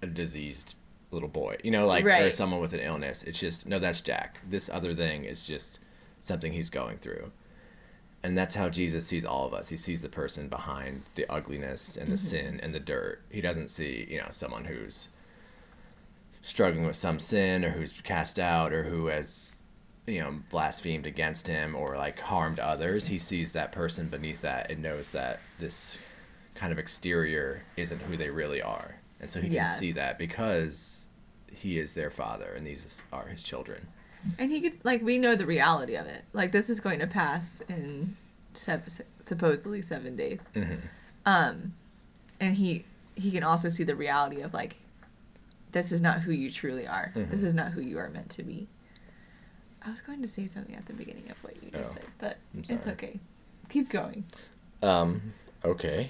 [0.02, 0.76] a diseased
[1.10, 3.24] little boy you know like or someone with an illness.
[3.24, 4.40] It's just no that's jack.
[4.48, 5.80] This other thing is just
[6.20, 7.32] something he's going through.
[8.24, 9.70] And that's how jesus sees all of us.
[9.70, 12.28] He sees the person behind the ugliness and the mm-hmm.
[12.28, 13.22] sin and the dirt.
[13.30, 15.10] He doesn't see you know someone who's
[16.42, 19.64] struggling with some sin or who's cast out or who has
[20.08, 23.08] you know blasphemed against him or like harmed others.
[23.08, 25.98] He sees that person beneath that and knows that this
[26.56, 28.96] kind of exterior isn't who they really are.
[29.20, 29.66] And so he Yeah.
[29.66, 31.08] can see that because
[31.52, 33.88] he is their father and these are his children
[34.40, 36.24] And he could like we know the reality of it.
[36.34, 38.16] Like this is going to pass in
[38.54, 40.42] sev- supposedly seven days.
[40.56, 40.80] Mhm.
[41.26, 41.74] Um,
[42.40, 44.78] and he he can also see the reality of like
[45.72, 47.12] this is not who you truly are.
[47.16, 47.30] Mhm.
[47.30, 48.68] This is not who you are meant to be.
[49.86, 52.04] I was going to say something at the beginning of what you just Oh, said,
[52.20, 53.20] but it's okay.
[53.70, 54.26] Keep going.
[54.84, 56.10] um okay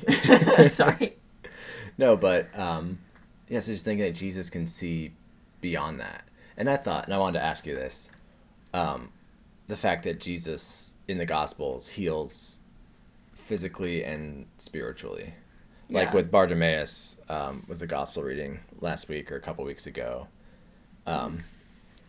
[0.70, 1.16] Sorry.
[1.98, 3.00] No, but um,
[3.48, 5.14] yes, yeah, so just thinking that Jesus can see
[5.62, 6.27] beyond that.
[6.58, 8.10] And I thought, and I wanted to ask you this
[8.74, 9.10] um,
[9.68, 12.62] the fact that Jesus in the Gospels heals
[13.34, 15.34] physically and spiritually.
[15.90, 16.16] Like Yeah.
[16.16, 20.28] with Bartimaeus, um, was the Gospel reading last week or a couple weeks ago.
[21.06, 21.44] Um,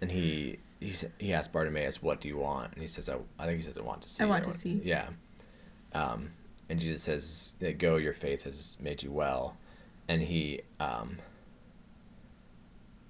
[0.01, 2.73] and he, he, he asked Bartimaeus, What do you want?
[2.73, 4.23] And he says, I, I think he says, I want to see.
[4.25, 4.81] I want to see.
[4.83, 5.09] Yeah.
[5.93, 6.31] Um,
[6.69, 9.57] and Jesus says, "Go, your faith has made you well,"
[10.07, 11.17] and he um,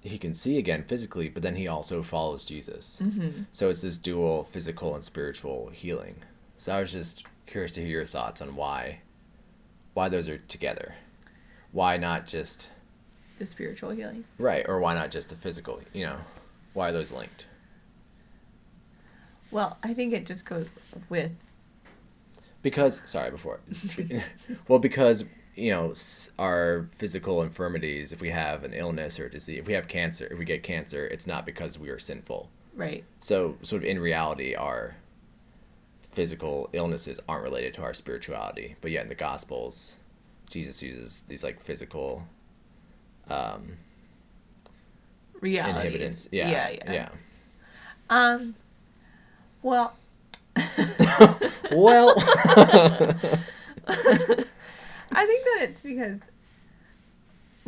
[0.01, 2.99] he can see again physically, but then he also follows Jesus.
[3.03, 3.43] Mm-hmm.
[3.51, 6.15] So it's this dual physical and spiritual healing.
[6.57, 8.99] So I was just curious to hear your thoughts on why
[9.93, 10.95] why those are together.
[11.71, 12.69] Why not just
[13.39, 14.23] The spiritual healing.
[14.37, 15.81] right, or why not just the physical?
[15.93, 16.17] You know,
[16.73, 17.47] why are those linked?
[19.51, 20.77] Well, I think it just goes
[21.09, 21.35] with
[22.61, 23.61] because sorry before
[24.67, 25.23] well because
[25.59, 25.93] you know
[26.37, 30.27] our physical infirmities if we have an illness or a disease if we have cancer
[30.31, 33.03] if we get cancer it's not because we are sinful right.
[33.19, 34.95] so sort of in reality our
[36.09, 39.97] physical illnesses aren't related to our spirituality but yet in the gospels
[40.49, 42.23] jesus uses these like physical
[43.29, 43.77] um
[45.41, 45.89] Reality.
[45.89, 46.69] inhibitants yeah yeah.
[46.69, 47.09] yeah, yeah.
[48.09, 48.55] Um,
[49.61, 49.95] well,
[51.71, 52.15] well,
[55.11, 56.19] I think that it's because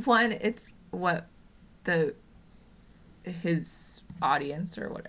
[0.06, 1.28] one, it's what
[1.86, 2.14] the
[3.24, 5.08] his audience or what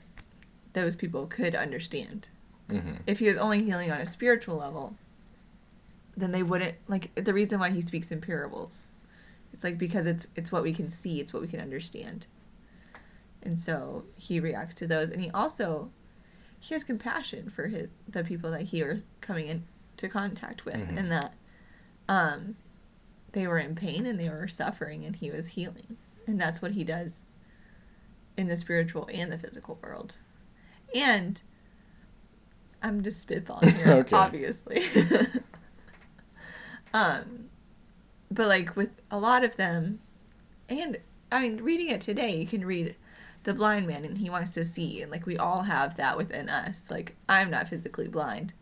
[0.73, 2.29] those people could understand.
[2.68, 4.97] hmm If he was only healing on a spiritual level,
[6.16, 8.87] then they wouldn't like the reason why he speaks in parables.
[9.53, 12.27] It's like because it's it's what we can see, it's what we can understand.
[13.42, 15.90] And so he reacts to those and he also
[16.61, 20.97] he has compassion for his the people that he was coming into contact with Mhm.
[20.99, 21.35] and that
[22.09, 22.57] um
[23.33, 25.97] they were in pain and they were suffering and he was healing.
[26.27, 27.37] And that's what he does
[28.37, 30.17] in the spiritual and the physical world.
[30.95, 31.41] And
[32.83, 34.17] I'm just spitballing here, Okay.
[34.17, 34.83] obviously.
[36.95, 37.47] um,
[38.31, 40.01] but like with a lot of them,
[40.69, 40.99] and
[41.31, 42.95] I mean, reading it today, you can read
[43.45, 46.49] the blind man and he wants to see, and like we all have that within
[46.49, 46.91] us.
[46.91, 48.55] Like I'm not physically blind,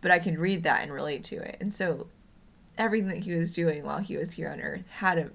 [0.00, 2.08] but I can read that and relate to it, and so
[2.80, 5.30] everything that he was doing while he was here on Earth had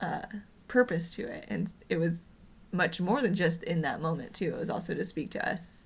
[0.00, 0.26] a uh,
[0.66, 2.32] purpose to it, and it was
[2.72, 4.48] much more than just in that moment too.
[4.48, 5.84] It was also to speak to us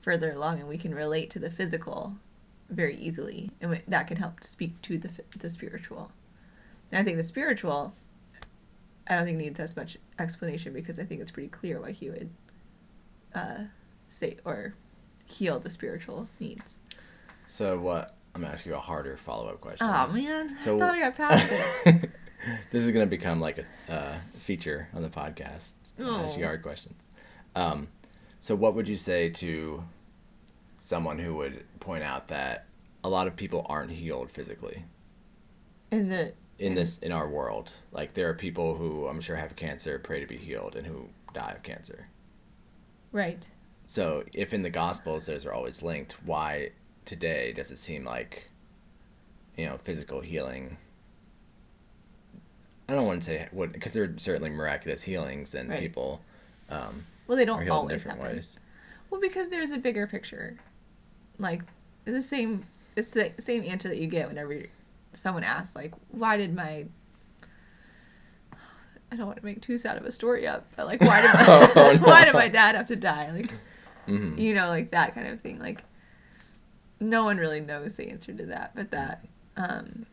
[0.00, 2.16] further along, and we can relate to the physical
[2.70, 6.12] very easily, and that can help speak to the the spiritual.
[6.92, 7.94] And I think the spiritual,
[9.08, 12.08] I don't think needs as much explanation because I think it's pretty clear why he
[12.08, 12.30] would
[13.34, 13.64] uh,
[14.08, 14.74] say or
[15.26, 16.78] heal the spiritual needs.
[17.46, 18.14] So what?
[18.34, 19.86] I'm gonna ask you a harder follow up question.
[19.90, 21.52] Oh man, So- I thought I got past
[21.86, 22.10] it.
[22.70, 25.74] this is gonna become like a uh, feature on the podcast.
[25.98, 26.24] Oh.
[26.24, 27.06] Ask you hard questions.
[27.54, 27.88] Um,
[28.40, 29.84] so what would you say to
[30.78, 32.66] someone who would point out that
[33.04, 34.84] a lot of people aren't healed physically
[35.90, 37.72] In the in this in our world?
[37.92, 41.10] Like there are people who I'm sure have cancer, pray to be healed, and who
[41.34, 42.06] die of cancer.
[43.12, 43.46] right,
[43.84, 46.70] So if in the Gospels those are always linked, why
[47.04, 48.50] today does it seem like,
[49.56, 50.76] you know, physical healing?
[52.88, 55.80] I don't want to say what because there are certainly miraculous healings and Right.
[55.80, 56.20] people
[56.70, 58.36] um, well they don't always different happen.
[58.36, 58.58] ways.
[59.10, 60.58] Well, because there's a bigger picture.
[61.38, 61.62] Like
[62.06, 62.66] it's the same.
[62.96, 64.64] It's the same answer that you get whenever
[65.12, 66.86] someone asks, like, "Why did my?"
[69.10, 71.30] I don't want to make too sad of a story up, but like, why did
[71.34, 72.06] my Oh, no.
[72.06, 73.30] why did my dad have to die?
[73.32, 73.50] Like,
[74.06, 75.58] hmm you know, like that kind of thing.
[75.58, 75.84] Like,
[77.02, 79.24] no one really knows the answer to that, but that
[79.56, 80.06] um,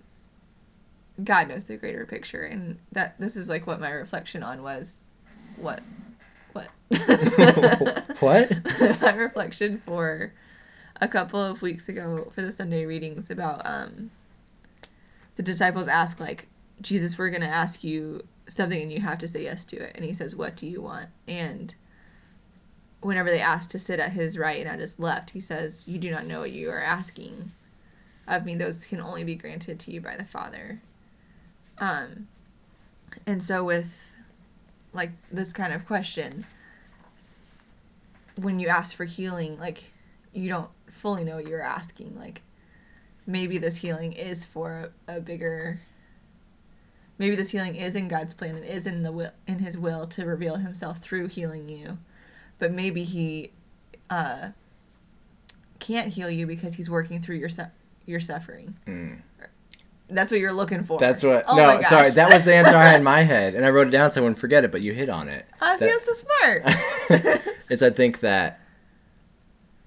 [1.23, 5.03] God knows the greater picture, and that this is like what my reflection on was,
[5.55, 5.81] what,
[6.53, 6.69] what.
[8.19, 8.51] what?
[9.01, 10.33] my reflection for
[11.01, 14.11] a couple of weeks ago for the Sunday readings about um
[15.35, 16.47] the disciples ask like
[16.81, 19.93] Jesus we're going to ask you something and you have to say yes to it.
[19.95, 21.09] And he says what do you want?
[21.27, 21.73] And
[23.01, 25.97] whenever they ask to sit at his right and at his left he says you
[25.97, 27.51] do not know what you are asking
[28.27, 30.81] of me those can only be granted to you by the Father
[31.79, 32.27] um
[33.25, 34.11] and so with
[34.93, 36.45] like this kind of question
[38.35, 39.91] when you ask for healing, like
[40.33, 42.17] you don't fully know what you're asking.
[42.17, 42.41] Like
[43.25, 45.81] maybe this healing is for a, a bigger.
[47.17, 50.07] Maybe this healing is in God's plan and is in the will in His will
[50.07, 51.97] to reveal Himself through healing you,
[52.59, 53.51] but maybe He
[54.09, 54.49] uh,
[55.79, 57.63] can't heal you because He's working through your su-
[58.05, 58.77] your suffering.
[58.85, 59.21] Mm.
[60.11, 60.99] That's what you're looking for.
[60.99, 61.45] That's what.
[61.47, 63.87] Oh no, sorry, that was the answer I had in my head, and I wrote
[63.87, 64.71] it down so I wouldn't forget it.
[64.71, 65.45] But you hit on it.
[65.61, 66.63] Oh, see, I'm so smart.
[67.69, 68.59] is I think that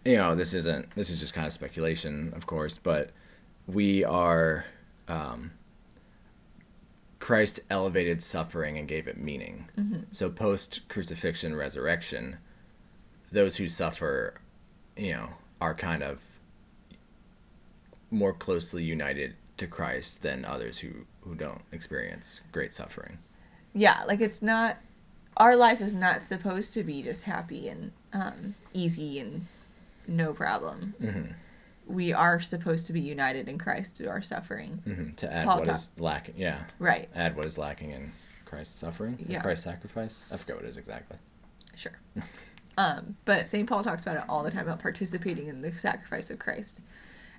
[0.05, 3.11] you know this isn't this is just kind of speculation, of course, but
[3.67, 4.65] we are
[5.09, 5.51] um,
[7.19, 9.69] Christ elevated suffering and gave it meaning.
[10.13, 12.39] So post crucifixion, resurrection,
[13.33, 14.35] those who suffer,
[14.97, 15.29] you know,
[15.61, 16.21] are kind of
[18.11, 20.91] more closely united to Christ than others who
[21.23, 23.19] who don't experience great suffering.
[23.75, 24.77] yeah, like it's not
[25.37, 29.47] our life is not supposed to be just happy and um, easy and
[30.07, 30.95] no problem.
[31.01, 31.33] Mhm.
[31.87, 34.83] We are supposed to be united in Christ through our suffering.
[34.85, 36.65] hmm To add Paul what talk- is lacking, yeah.
[36.79, 37.09] Right.
[37.15, 38.13] add what is lacking in
[38.45, 39.41] Christ's suffering, Yeah.
[39.43, 40.23] Christ's sacrifice.
[40.31, 41.17] I forget what it is exactly.
[41.77, 41.97] Sure.
[42.79, 43.69] um, but St.
[43.69, 46.81] Paul talks about it all the time about participating in the sacrifice of Christ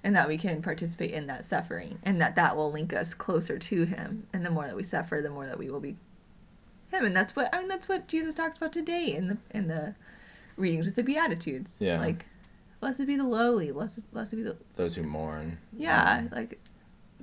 [0.04, 3.58] and that we can participate in that suffering and that that will link us closer
[3.58, 4.28] to him.
[4.34, 5.96] And the more that we suffer, the more that we will be
[6.91, 7.06] him.
[7.06, 9.96] And that's what, I mean, that's what Jesus talks about today in the, in the
[10.58, 11.80] readings with the Beatitudes.
[11.82, 12.00] Yeah.
[12.00, 12.26] Like,
[12.82, 15.58] blessed be the lowly, blessed, blessed be the, Those who mourn.
[15.76, 16.60] yeah, like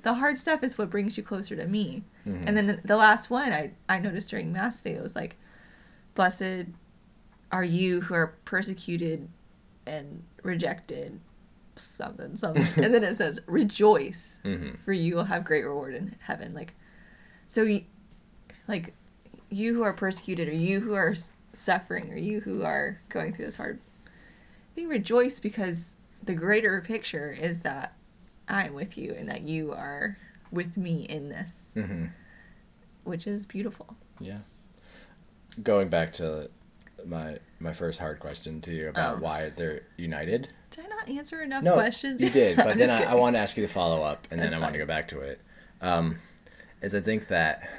[0.01, 2.03] the hard stuff is what brings you closer to me.
[2.25, 2.43] Mhm.
[2.47, 5.37] And then the, the last one I, I noticed during Mass today was like,
[6.15, 6.65] Blessed
[7.51, 9.27] are you who are persecuted
[9.85, 11.19] and rejected?
[11.75, 12.67] Something something.
[12.83, 14.77] And then it says rejoice Mhm.
[14.79, 16.53] for you will have great reward in heaven.
[16.53, 16.73] Like
[17.47, 17.83] so you,
[18.67, 18.93] like
[19.49, 21.13] you who are persecuted or you who are
[21.53, 23.79] suffering or you who are going through this hard
[24.75, 27.93] thing rejoice because the greater picture is that
[28.47, 30.17] i'm with you and that you are
[30.49, 32.05] with me in this hmm
[33.03, 33.95] which is beautiful.
[34.19, 34.37] Yeah.
[35.63, 36.49] Going back to
[37.07, 39.21] my my first hard question to you about Oh.
[39.21, 40.47] why they're united.
[40.69, 43.39] did i not answer enough No, questions you did, but then I, I want to
[43.39, 45.39] ask you to follow up, and then I want to go back to it.
[45.81, 46.17] Um,
[46.81, 47.69] is I think that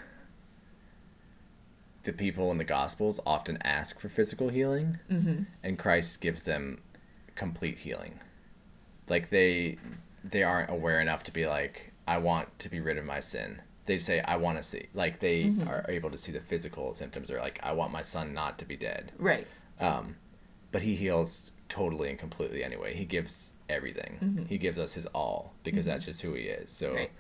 [2.05, 5.47] the people in the Gospels often ask for physical healing, Mhm.
[5.63, 6.81] and Christ gives them
[7.35, 8.19] complete healing.
[9.09, 9.79] Like they
[10.25, 13.61] they aren't aware enough to be like, I want to be rid of my sin.
[13.87, 14.87] They say, I want to see.
[14.95, 15.69] Like they Mm-hmm.
[15.69, 18.65] are able to see the physical symptoms, or like, I want my son not to
[18.65, 19.13] be dead.
[19.19, 19.47] right
[19.81, 20.17] Um,
[20.71, 22.95] but he heals totally and completely anyway.
[22.95, 24.47] He gives everything.
[24.49, 26.71] He gives us his all because that's just who he is.
[26.71, 27.11] So, Right.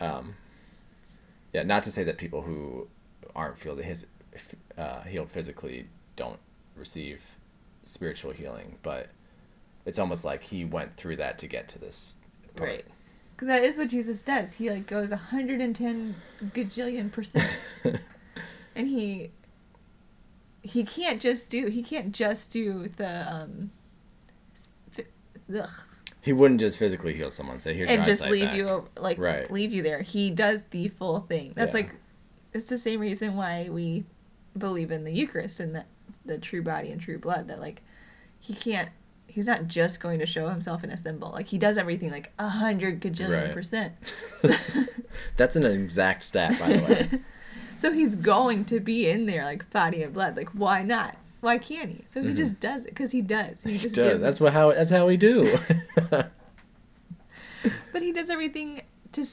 [0.00, 0.34] um,
[1.52, 2.88] yeah, not to say that people who
[3.34, 4.06] aren't feel his
[4.78, 6.38] uh, healed physically don't
[6.76, 7.36] receive
[7.84, 9.08] spiritual healing, but
[9.86, 12.16] it's almost like he went through that to get to this.
[12.56, 12.68] Part.
[12.70, 12.84] Right.
[13.42, 14.54] Because that is what Jesus does.
[14.54, 16.14] He like goes 110
[16.54, 17.50] gajillion percent,
[18.76, 19.32] and he
[20.62, 23.72] he can't just do he can't just do the um
[25.52, 25.68] ugh,
[26.20, 29.18] He wouldn't just physically heal someone, say, "Here's your and just leave back." you like
[29.18, 29.50] Right.
[29.50, 30.02] leave you there.
[30.02, 31.52] He does the full thing.
[31.56, 31.78] That's Yeah.
[31.80, 31.94] like
[32.52, 34.04] it's the same reason why we
[34.56, 35.84] believe in the Eucharist and the
[36.24, 37.48] the true body and true blood.
[37.48, 37.82] That like
[38.38, 38.90] he can't.
[39.32, 41.30] He's not just going to show himself in a symbol.
[41.30, 43.52] Like he does everything like a hundred gajillion Right.
[43.52, 43.92] percent.
[45.36, 47.08] That's an exact stat, by the way.
[47.78, 50.36] So he's going to be in there like body and blood.
[50.36, 51.16] Like why not?
[51.40, 52.04] Why can't he?
[52.08, 53.64] So he just does it because he does.
[53.64, 53.76] He Mm-hmm.
[53.76, 54.22] He just does.
[54.22, 55.58] That's what how that's how we do.
[57.92, 59.24] But he does everything to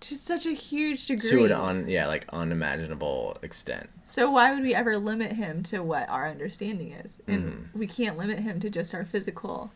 [0.00, 1.30] to such a huge degree.
[1.30, 3.88] to an un yeah like unimaginable extent.
[4.04, 7.22] So why would we ever limit him to what our understanding is?
[7.26, 7.78] And Mm-hmm.
[7.78, 9.72] we can't limit him to just our physical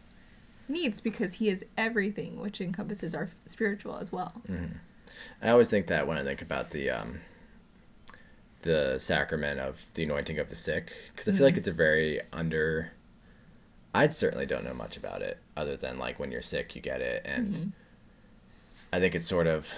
[0.69, 4.43] needs because he is everything, which encompasses our spiritual as well.
[4.49, 4.77] Mm.
[5.43, 7.21] I always think that when I think about the um,
[8.63, 12.21] the sacrament of the anointing of the sick, because I feel like it's a very
[12.33, 12.93] under.
[13.93, 17.01] I certainly don't know much about it, other than like when you're sick, you get
[17.01, 17.73] it, and
[18.93, 19.75] I think it's sort of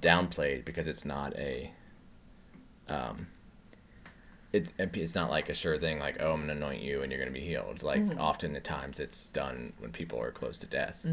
[0.00, 1.70] downplayed because it's not a.
[2.88, 3.26] Um,
[4.52, 7.18] it, it's not like a sure thing like oh I'm gonna anoint you and you're
[7.20, 11.04] gonna be healed like often at times it's done when people are close to death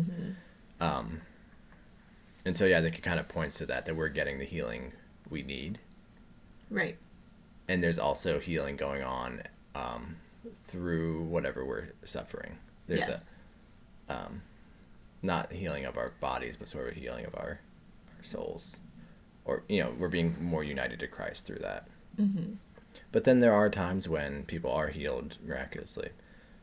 [0.79, 1.21] um,
[2.45, 4.45] and so yeah I think it kind of points to that that we're getting the
[4.45, 4.93] healing
[5.29, 5.79] we need
[6.69, 6.97] Right.
[7.67, 9.41] and there's also healing going on
[9.75, 10.17] um,
[10.65, 12.57] through whatever we're suffering
[12.87, 13.37] there's yes.
[14.07, 14.41] a um,
[15.21, 17.59] not healing of our bodies but sort of healing of our
[18.23, 18.79] our souls
[19.45, 21.87] or you know we're being more united to Christ through that
[22.19, 22.53] Mm-hmm.
[23.11, 26.09] but then there are times when people are healed miraculously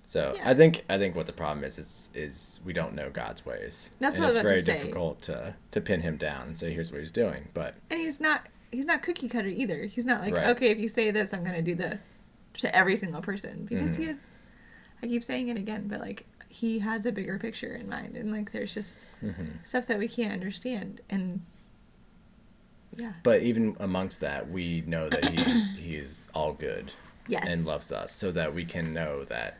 [0.06, 0.48] so Yeah.
[0.48, 3.90] I think I think what the problem is is is we don't know God's ways.
[4.00, 4.72] That's and what I was it's to very say.
[4.76, 7.48] difficult to to pin him down and say here's what he's doing.
[7.54, 9.84] But And he's not he's not cookie cutter either.
[9.84, 10.48] He's not like, Right.
[10.48, 12.16] okay, if you say this, I'm gonna do this
[12.54, 13.66] to every single person.
[13.66, 14.08] Because he Mhm.
[14.08, 14.16] has
[15.02, 18.32] I keep saying it again, but like he has a bigger picture in mind and
[18.32, 19.64] like there's just mhm.
[19.64, 21.42] stuff that we can't understand and
[22.96, 23.12] yeah.
[23.22, 25.36] but even amongst that, we know that he
[25.82, 26.92] he is all good
[27.28, 27.48] Yes.
[27.48, 29.56] and loves us, so that we can know that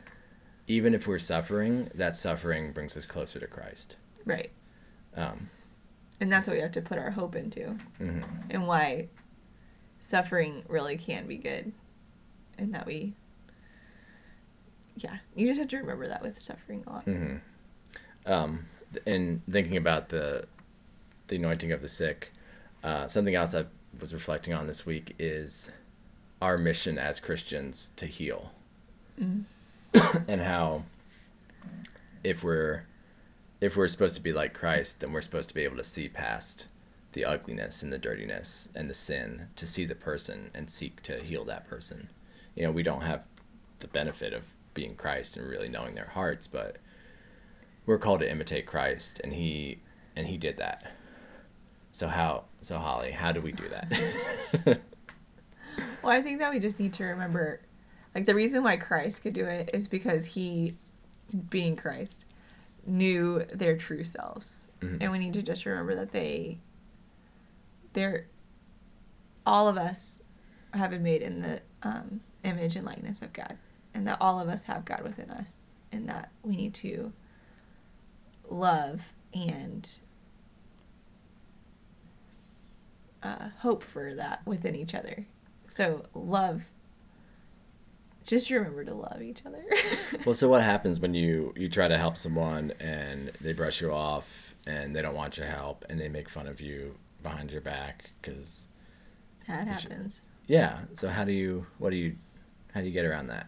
[0.66, 3.96] even if we're suffering, that suffering brings us closer to Christ.
[4.24, 4.50] Right.
[5.16, 5.50] Um,
[6.20, 7.76] And that's what we have to put our hope into.
[8.00, 8.24] mhm.
[8.50, 9.08] And why
[10.00, 11.72] suffering really can be good.
[12.58, 13.14] And that we
[14.96, 17.04] yeah, you just have to remember that with suffering a lot.
[17.04, 17.36] hmm
[18.26, 18.66] Um,
[19.06, 20.46] in thinking about the
[21.28, 22.32] the anointing of the sick,
[22.82, 23.66] uh, something else I
[24.00, 25.70] was reflecting on this week is
[26.40, 28.52] our mission as Christians to heal,
[30.28, 30.84] and how
[32.24, 32.84] if we're
[33.61, 36.09] if we're supposed to be like Christ, then we're supposed to be able to see
[36.09, 36.68] past
[37.12, 41.18] the ugliness and the dirtiness and the sin to see the person and seek to
[41.18, 42.09] heal that person.
[42.55, 43.28] You know, we don't have
[43.80, 46.76] the benefit of being Christ and really knowing their hearts, but
[47.84, 49.80] we're called to imitate Christ and he
[50.16, 50.92] and he did that.
[51.93, 54.80] So how so Holly, how do we do that?
[56.03, 57.61] Well, I think that we just need to remember,
[58.14, 60.76] like, the reason why Christ could do it is because he,
[61.51, 62.24] being Christ,
[62.86, 64.66] knew their true selves.
[64.80, 64.99] Mhm.
[65.01, 66.61] And we need to just remember that they,
[67.93, 68.26] they're,
[69.47, 70.20] all of us
[70.72, 73.57] have been made in the um, image and likeness of God.
[73.95, 75.64] And that all of us have God within us.
[75.93, 77.12] and that we need to
[78.49, 79.91] love and
[83.22, 85.26] uh, hope for that within each other.
[85.66, 86.70] So love.
[88.24, 89.64] Just remember to love each other.
[90.26, 93.90] Well, so what happens when you you try to help someone and they brush you
[93.92, 97.60] off and they don't want your help and they make fun of you behind your
[97.62, 98.66] back because
[99.48, 100.22] that You happens.
[100.46, 100.80] yeah.
[100.94, 102.16] So how do you what do you
[102.74, 103.46] how do you get around that?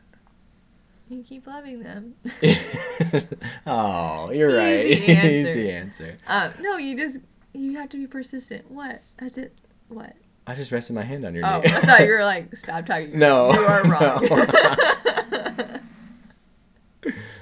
[1.08, 2.14] You keep loving them.
[3.66, 4.86] oh, you're right.
[4.86, 5.28] Easy answer.
[5.50, 6.16] Easy answer.
[6.26, 7.18] Um, no, you just
[7.52, 8.70] you have to be persistent.
[8.70, 9.02] What?
[9.18, 9.54] That's it.
[9.92, 10.14] What?
[10.46, 11.70] I just rested my hand on your Oh, knee.
[11.72, 13.18] I thought you were like, stop talking.
[13.18, 13.52] No.
[13.52, 14.26] you are wrong.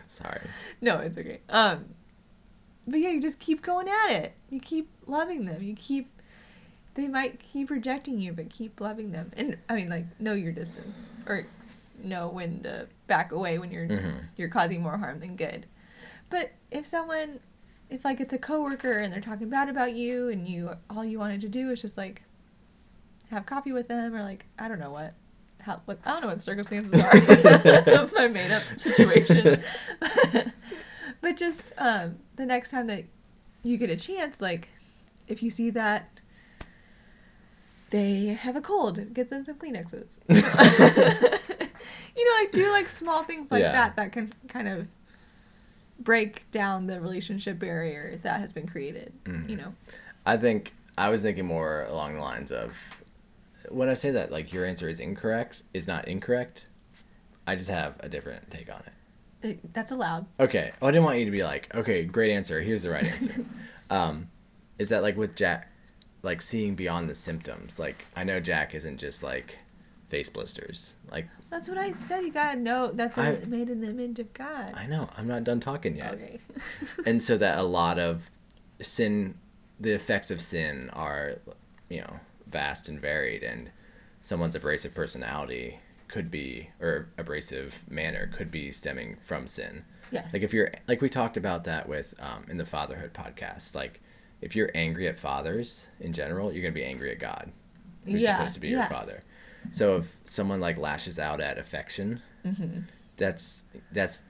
[0.07, 0.41] Sorry.
[0.81, 1.41] no, it's okay.
[1.49, 1.87] Um,
[2.87, 4.35] but yeah, you just keep going at it.
[4.51, 5.63] You keep loving them.
[5.63, 6.11] You keep.
[6.95, 9.31] They might keep rejecting you, but keep loving them.
[9.37, 11.47] And I mean, like, know your distance, or
[12.03, 14.23] know when to back away when you're Mhm.
[14.37, 15.67] you're causing more harm than good.
[16.29, 17.41] But if someone,
[17.89, 21.19] if like it's a coworker and they're talking bad about you, and you all you
[21.19, 22.23] wanted to do is just like
[23.31, 25.15] have coffee with them, or like I don't know what.
[25.63, 29.63] How, what I don't know what the circumstances are of my made up situation.
[31.21, 33.05] but just um, the next time that
[33.63, 34.69] you get a chance, like
[35.29, 36.21] if you see that
[37.91, 40.19] they have a cold, get them some Kleenexes.
[40.29, 43.73] you know, like do like small things like Yeah.
[43.73, 44.87] that that can kind of
[45.99, 49.13] break down the relationship barrier that has been created.
[49.25, 49.49] Mhm.
[49.51, 49.75] You know,
[50.25, 53.03] I think I was thinking more along the lines of
[53.69, 56.69] when I say that like your answer is incorrect is not incorrect.
[57.47, 59.49] I just have a different take on it.
[59.49, 60.27] it, that's allowed.
[60.39, 60.73] Okay.
[60.81, 62.61] Well, I didn't want you to be like, okay, great answer.
[62.61, 63.45] Here's the right answer.
[63.91, 64.29] um,
[64.79, 65.71] is that like with Jack,
[66.23, 67.79] like seeing beyond the symptoms?
[67.79, 69.59] Like I know Jack isn't just like
[70.09, 70.95] face blisters.
[71.11, 72.23] Like That's what I said.
[72.23, 74.75] You gotta know that they're I- made in the image of God.
[74.75, 76.15] I know I'm not done talking yet.
[76.15, 76.41] Okay.
[77.07, 78.31] and so that a lot of
[78.81, 79.35] sin
[79.79, 81.37] the effects of sin are
[81.89, 82.21] you know
[82.51, 83.71] vast and varied and
[84.21, 90.33] someone's abrasive personality could be or abrasive manner could be stemming from sin yes.
[90.33, 94.01] like if you're like we talked about that with um, in the fatherhood podcast like
[94.41, 97.53] if you're angry at fathers in general you're going to be angry at god
[98.05, 98.79] who's Yeah, supposed to be yeah.
[98.81, 99.23] your father
[99.71, 102.81] so if someone like lashes out at affection Mm-hmm.
[103.19, 104.23] that's that's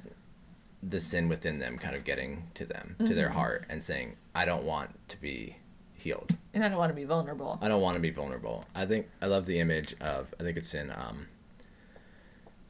[0.83, 3.15] the sin within them kind of getting to them to Mm-hmm.
[3.15, 5.57] their heart and saying i don't want to be
[6.01, 7.59] healed and I don't want to be vulnerable.
[7.63, 10.57] i don't want to be vulnerable i think i love the image of i think
[10.57, 11.27] it's in um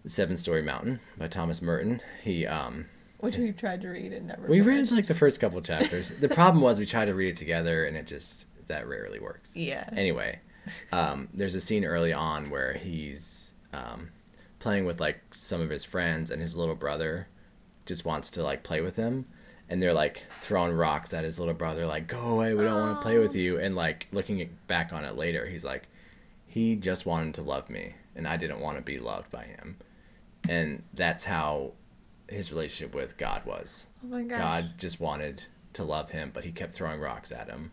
[0.03, 2.87] the seven storey mountain by thomas merton he um
[3.21, 4.47] Which we tried to read and never.
[4.49, 7.37] we read like the first couple chapters the problem was we tried to read it
[7.37, 9.89] together and it just that rarely works Yeah.
[9.93, 10.41] anyway
[10.93, 14.11] um, there's a scene early on where he's um,
[14.59, 17.29] playing with like some of his friends and his little brother
[17.87, 19.25] just wants to like play with him
[19.71, 22.99] and they're like throwing rocks at his little brother like go away we don't want
[22.99, 23.39] to play with oh.
[23.39, 25.89] you and like looking back on it later he's like
[26.47, 29.77] he just wanted to love me and i didn't want to be loved by him
[30.49, 31.73] and that's how
[32.29, 34.39] his relationship with god was oh my gosh.
[34.39, 37.71] god just wanted to love him but he kept throwing rocks at him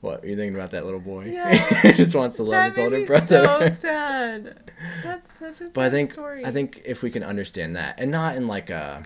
[0.00, 1.56] what are you thinking about that little boy Yeah.
[1.82, 4.70] he just wants to love that his older me brother so sad.
[5.02, 6.44] That's such a sad but I think story.
[6.44, 9.02] I think if we can understand that, and not in like a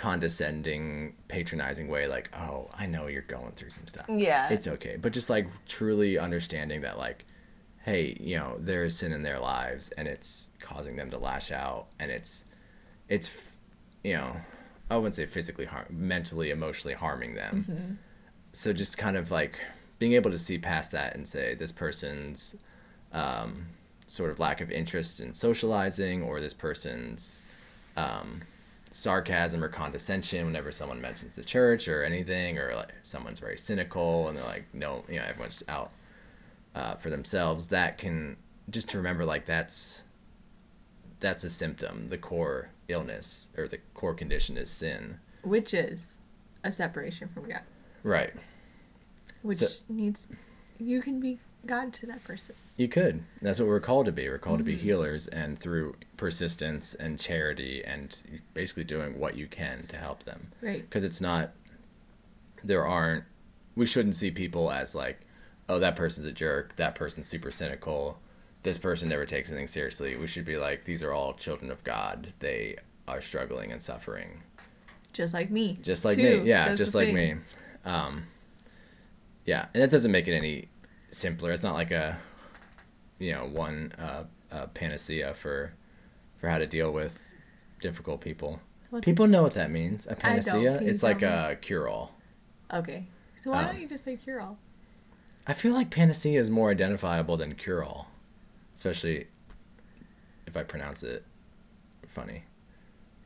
[0.00, 4.06] condescending, patronizing way, like "Oh, I know you're going through some stuff.
[4.08, 4.48] Yeah.
[4.48, 7.26] it's okay," but just like truly understanding that, like,
[7.84, 11.52] hey, you know, there is sin in their lives, and it's causing them to lash
[11.52, 12.46] out, and it's,
[13.10, 13.30] it's,
[14.02, 14.36] you know,
[14.90, 17.66] I wouldn't say physically harm, mentally, emotionally harming them.
[17.68, 17.92] Mm-hmm.
[18.52, 19.60] So just kind of like
[19.98, 22.56] being able to see past that and say this person's
[23.12, 23.66] um,
[24.06, 27.42] sort of lack of interest in socializing or this person's
[27.98, 28.40] um,
[28.90, 34.28] sarcasm or condescension whenever someone mentions the church or anything or like someone's very cynical
[34.28, 35.90] and they're like no you know everyone's out
[36.74, 38.36] uh, for themselves that can
[38.68, 40.02] just to remember like that's
[41.20, 46.18] that's a symptom the core illness or the core condition is sin Which is
[46.64, 47.62] a separation from God.
[48.02, 48.32] right
[49.42, 50.26] Which So- needs
[50.78, 52.54] you can be God to that person.
[52.76, 53.22] You could.
[53.42, 54.28] That's what we're called to be.
[54.28, 58.16] We're called to be healers, and through persistence and charity, and
[58.54, 60.50] basically doing what you can to help them.
[60.62, 60.80] Right.
[60.80, 61.52] Because it's not.
[62.64, 63.24] There aren't.
[63.76, 65.20] We shouldn't see people as like,
[65.68, 66.76] oh, that person's a jerk.
[66.76, 68.18] That person's super cynical.
[68.62, 70.16] This person never takes anything seriously.
[70.16, 72.34] We should be like, these are all children of God.
[72.40, 72.76] They
[73.08, 74.42] are struggling and suffering,
[75.14, 75.78] Just like me.
[75.82, 76.42] just like too.
[76.42, 76.48] me.
[76.48, 77.14] Yeah, That's just like thing.
[77.14, 77.34] me.
[77.86, 78.24] Um,
[79.46, 80.68] yeah, and that doesn't make it any
[81.10, 81.52] simpler.
[81.52, 82.18] It's not like a,
[83.18, 85.72] you know, one uh, uh, panacea for,
[86.38, 87.32] for how to deal with
[87.80, 88.60] difficult people.
[88.90, 90.06] What's People know what that means.
[90.08, 90.80] A panacea.
[90.82, 92.14] It's like tell a cure-all.
[92.72, 93.06] Okay.
[93.36, 94.58] So why Um, don't you just say cure all?
[95.46, 98.08] I feel like panacea is more identifiable than cure-all,
[98.74, 99.28] especially
[100.46, 101.24] if I pronounce it
[102.08, 102.44] funny.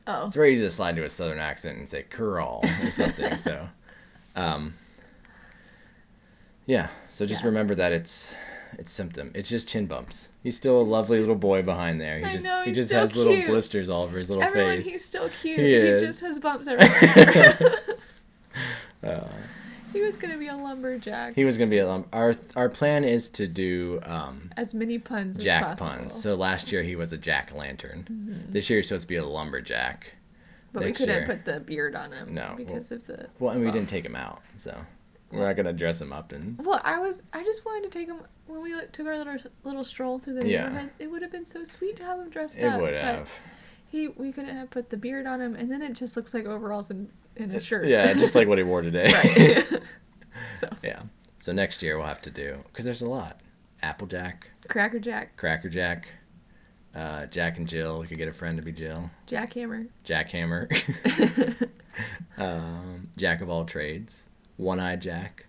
[0.07, 0.27] Oh.
[0.27, 3.37] It's very easy to slide into a southern accent and say cure-all or something.
[3.37, 3.67] so,
[4.35, 4.73] um,
[6.65, 6.89] yeah.
[7.09, 7.47] So just Yeah.
[7.49, 8.35] remember that it's
[8.77, 9.31] it's symptom.
[9.33, 10.29] It's just chin bumps.
[10.43, 12.19] He's still a lovely little boy behind there.
[12.19, 14.87] He I just know, he just has little blisters all over his little Everyone, face.
[14.87, 15.59] he's still cute.
[15.59, 17.73] He He, just has bumps everywhere.
[19.03, 19.27] Uh,
[19.93, 21.35] he was gonna be a lumberjack.
[21.35, 22.07] he was gonna be a lump.
[22.13, 25.99] Our our plan is to do um, as many puns jack as possible.
[26.01, 26.21] puns.
[26.21, 28.45] So last year he was a jack lantern.
[28.49, 30.15] This year he's supposed to be a lumberjack.
[30.73, 31.25] but we couldn't year.
[31.25, 32.33] put the beard on him.
[32.33, 33.27] No, because of the.
[33.39, 34.85] Well, and we didn't take him out, so
[35.31, 37.21] we're not gonna dress him up and Well, I was.
[37.33, 40.47] I just wanted to take him when we took our little little stroll through the
[40.47, 40.63] Yeah.
[40.67, 40.91] neighborhood.
[40.99, 42.79] It would have been so sweet to have him dressed it up.
[42.79, 43.31] It would have.
[43.87, 46.45] He we couldn't have put the beard on him, and then it just looks like
[46.45, 47.87] overalls and, and a shirt.
[47.87, 49.11] Yeah, just like what he wore today.
[49.13, 49.81] right.
[50.59, 51.03] so yeah.
[51.39, 53.39] So next year we'll have to do because there's a lot.
[53.81, 56.07] Applejack, Cracker Jack, Cracker Jack,
[56.95, 58.01] uh, Jack and Jill.
[58.01, 59.11] You could get a friend to be Jill.
[59.27, 59.87] Jackhammer.
[60.05, 61.69] Jackhammer,
[62.37, 64.27] um, Jack of all trades,
[64.57, 65.45] One Eye Jack,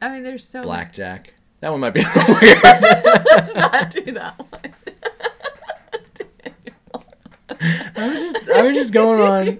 [0.00, 1.34] I mean, there's so Black Jack.
[1.60, 2.58] That one might be weird.
[3.26, 4.74] Let's not do that one.
[7.96, 9.58] I was just I was just going on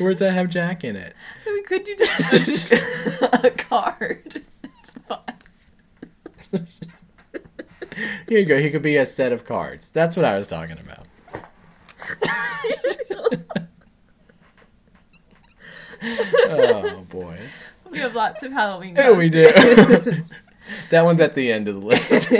[0.00, 1.14] words that have Jack in it.
[1.46, 1.94] we could do
[3.44, 4.42] a card.
[4.64, 6.66] It's fine.
[8.28, 8.58] Here you go.
[8.58, 9.90] He could be a set of cards.
[9.92, 11.06] That's what I was talking about.
[16.02, 17.38] Oh boy.
[17.90, 18.96] We have lots of Halloween.
[18.96, 19.50] Yeah, we do.
[20.90, 22.28] that one's at the end of the list.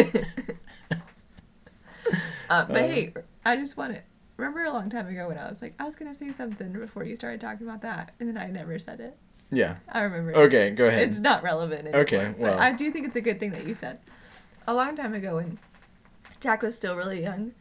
[2.49, 4.03] Uh, but Uh, hey, I just want to
[4.37, 7.05] remember a long time ago when I was like, I was gonna say something before
[7.05, 9.17] you started talking about that, and then I never said it.
[9.53, 9.77] yeah.
[9.89, 10.35] I remember.
[10.35, 11.03] Okay, go ahead.
[11.09, 12.01] It's not relevant anymore.
[12.01, 12.57] Okay, well.
[12.57, 14.01] But I do think it's a good thing that you said.
[14.67, 15.59] A long time ago when
[16.41, 17.53] Jack was still really young,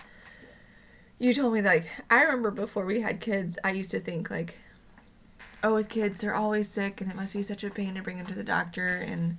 [1.20, 4.58] you told me like I remember before we had kids, I used to think like,
[5.64, 8.18] oh, with kids they're always sick and it must be such a pain to bring
[8.18, 9.38] them to the doctor and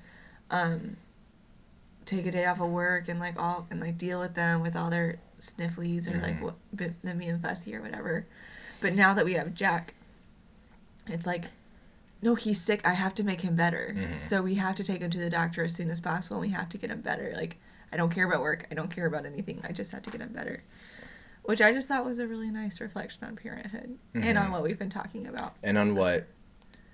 [0.50, 0.96] um
[2.04, 4.74] take a day off of work and like all and like deal with them with
[4.76, 6.42] all their snifflies or like Mhm.
[6.42, 6.54] what
[7.02, 8.26] them being fussy or whatever.
[8.80, 9.94] But now that we have Jack,
[11.06, 11.46] it's like
[12.22, 12.86] no, he's sick.
[12.86, 13.94] I have to make him better.
[13.96, 14.20] Mhm.
[14.20, 16.36] So we have to take him to the doctor as soon as possible.
[16.36, 17.32] And we have to get him better.
[17.34, 17.56] Like
[17.92, 18.66] I don't care about work.
[18.70, 19.60] I don't care about anything.
[19.64, 20.62] I just have to get him better.
[21.42, 24.52] Which I just thought was a really nice reflection on parenthood and on Mhm.
[24.52, 25.56] what we've been talking about.
[25.62, 26.28] and on what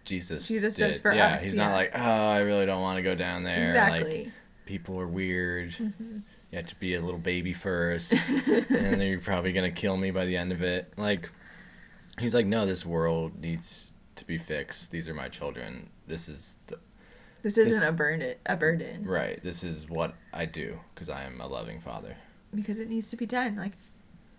[0.05, 0.87] Jesus Jesus did.
[0.87, 1.67] does for yeah, us, he's yeah.
[1.67, 3.71] not like, oh, I really don't want to go down there.
[3.71, 4.25] exactly.
[4.27, 4.33] Like,
[4.65, 5.71] people are weird.
[5.73, 6.23] Mhm.
[6.53, 8.13] You have to be a little baby first,
[8.47, 10.93] and then you're probably gonna kill me by the end of it.
[10.97, 11.31] Like,
[12.21, 14.93] he's like, no, this world needs to be fixed.
[14.93, 15.91] These are my children.
[16.07, 16.79] This is the
[17.43, 18.35] This isn't This- a burden.
[18.47, 19.41] A burden right.
[19.43, 22.17] This is what I do because I am a loving father.
[22.55, 23.55] because it needs to be done.
[23.57, 23.73] Like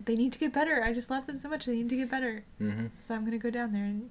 [0.04, 0.82] they need to get better.
[0.82, 1.66] I just love them so much.
[1.66, 2.44] They need to get better.
[2.58, 4.10] hmm So I'm gonna go down there and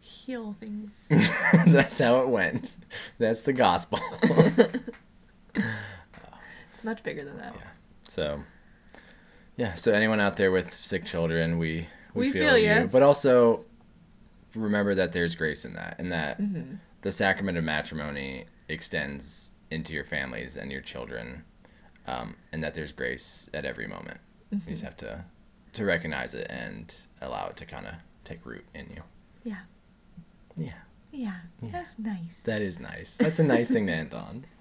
[0.00, 1.06] heal things.
[1.66, 2.76] That's how it went.
[3.18, 4.00] That's the gospel.
[5.54, 7.54] it's much bigger than that.
[7.54, 7.62] Yeah.
[8.08, 8.40] So,
[9.56, 9.74] yeah.
[9.74, 12.70] So anyone out there with sick children, we we, We feel, feel you.
[12.82, 12.86] ya.
[12.86, 13.64] But also
[14.54, 19.92] remember that there's grace in that, and that hmm the sacrament of matrimony extends into
[19.92, 21.44] your families and your children,
[22.06, 24.20] um, and that there's grace at every moment.
[24.54, 24.70] You Mm-hmm.
[24.70, 25.24] just have to
[25.74, 27.94] to recognize it and allow it to kind of
[28.24, 29.02] take root in you.
[29.42, 29.56] Yeah.
[30.56, 30.72] Yeah,
[31.10, 31.32] Yeah.
[31.60, 31.68] Yeah.
[31.72, 32.42] That's nice.
[32.44, 33.16] that is nice.
[33.16, 34.44] That's a nice thing to end on.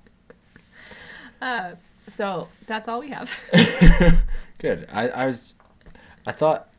[1.41, 1.75] Uh,
[2.07, 3.29] so that's all we have.
[4.59, 4.87] Good.
[4.91, 5.55] I, I was,
[6.25, 6.69] I thought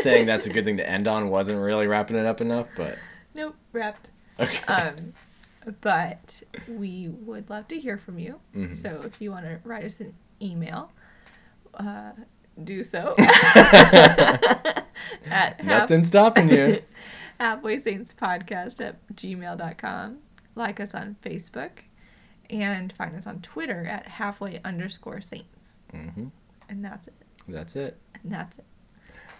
[0.00, 2.98] saying that's a good thing to end on wasn't really wrapping it up enough, but
[3.34, 4.10] nope, wrapped.
[4.38, 4.62] okay.
[4.70, 5.14] Um,
[5.80, 8.40] but we would love to hear from you.
[8.54, 8.76] Mhm.
[8.76, 10.92] So if you want to write us an email,
[11.74, 12.12] uh,
[12.62, 14.84] do so at
[15.30, 16.82] half, Nothing stopping you.
[17.38, 20.18] halfway saints podcast at gmail.com.
[20.54, 21.70] Like us on Facebook
[22.50, 25.80] and find us on Twitter at halfway underscore saints.
[25.90, 26.28] hmm
[26.68, 27.14] And that's it.
[27.48, 27.96] That's it.
[28.22, 28.64] And that's it.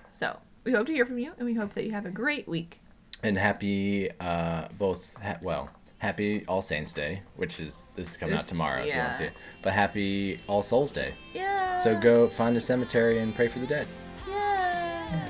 [0.08, 2.48] So we hope to hear from you and we hope that you have a great
[2.48, 2.80] week.
[3.22, 5.68] And happy, uh, both, ha- well,
[6.00, 9.04] happy All Saints Day, which is, this is coming out tomorrow, so you yeah.
[9.04, 9.32] won't see it.
[9.62, 11.14] But happy All Souls Day.
[11.32, 11.76] Yeah.
[11.76, 13.86] So go find a cemetery and pray for the dead.
[14.28, 15.26] Yeah.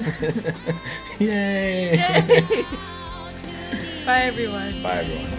[1.20, 1.96] Yay!
[1.96, 2.40] Yay.
[4.04, 4.82] Bye, everyone.
[4.82, 5.33] Bye, everyone.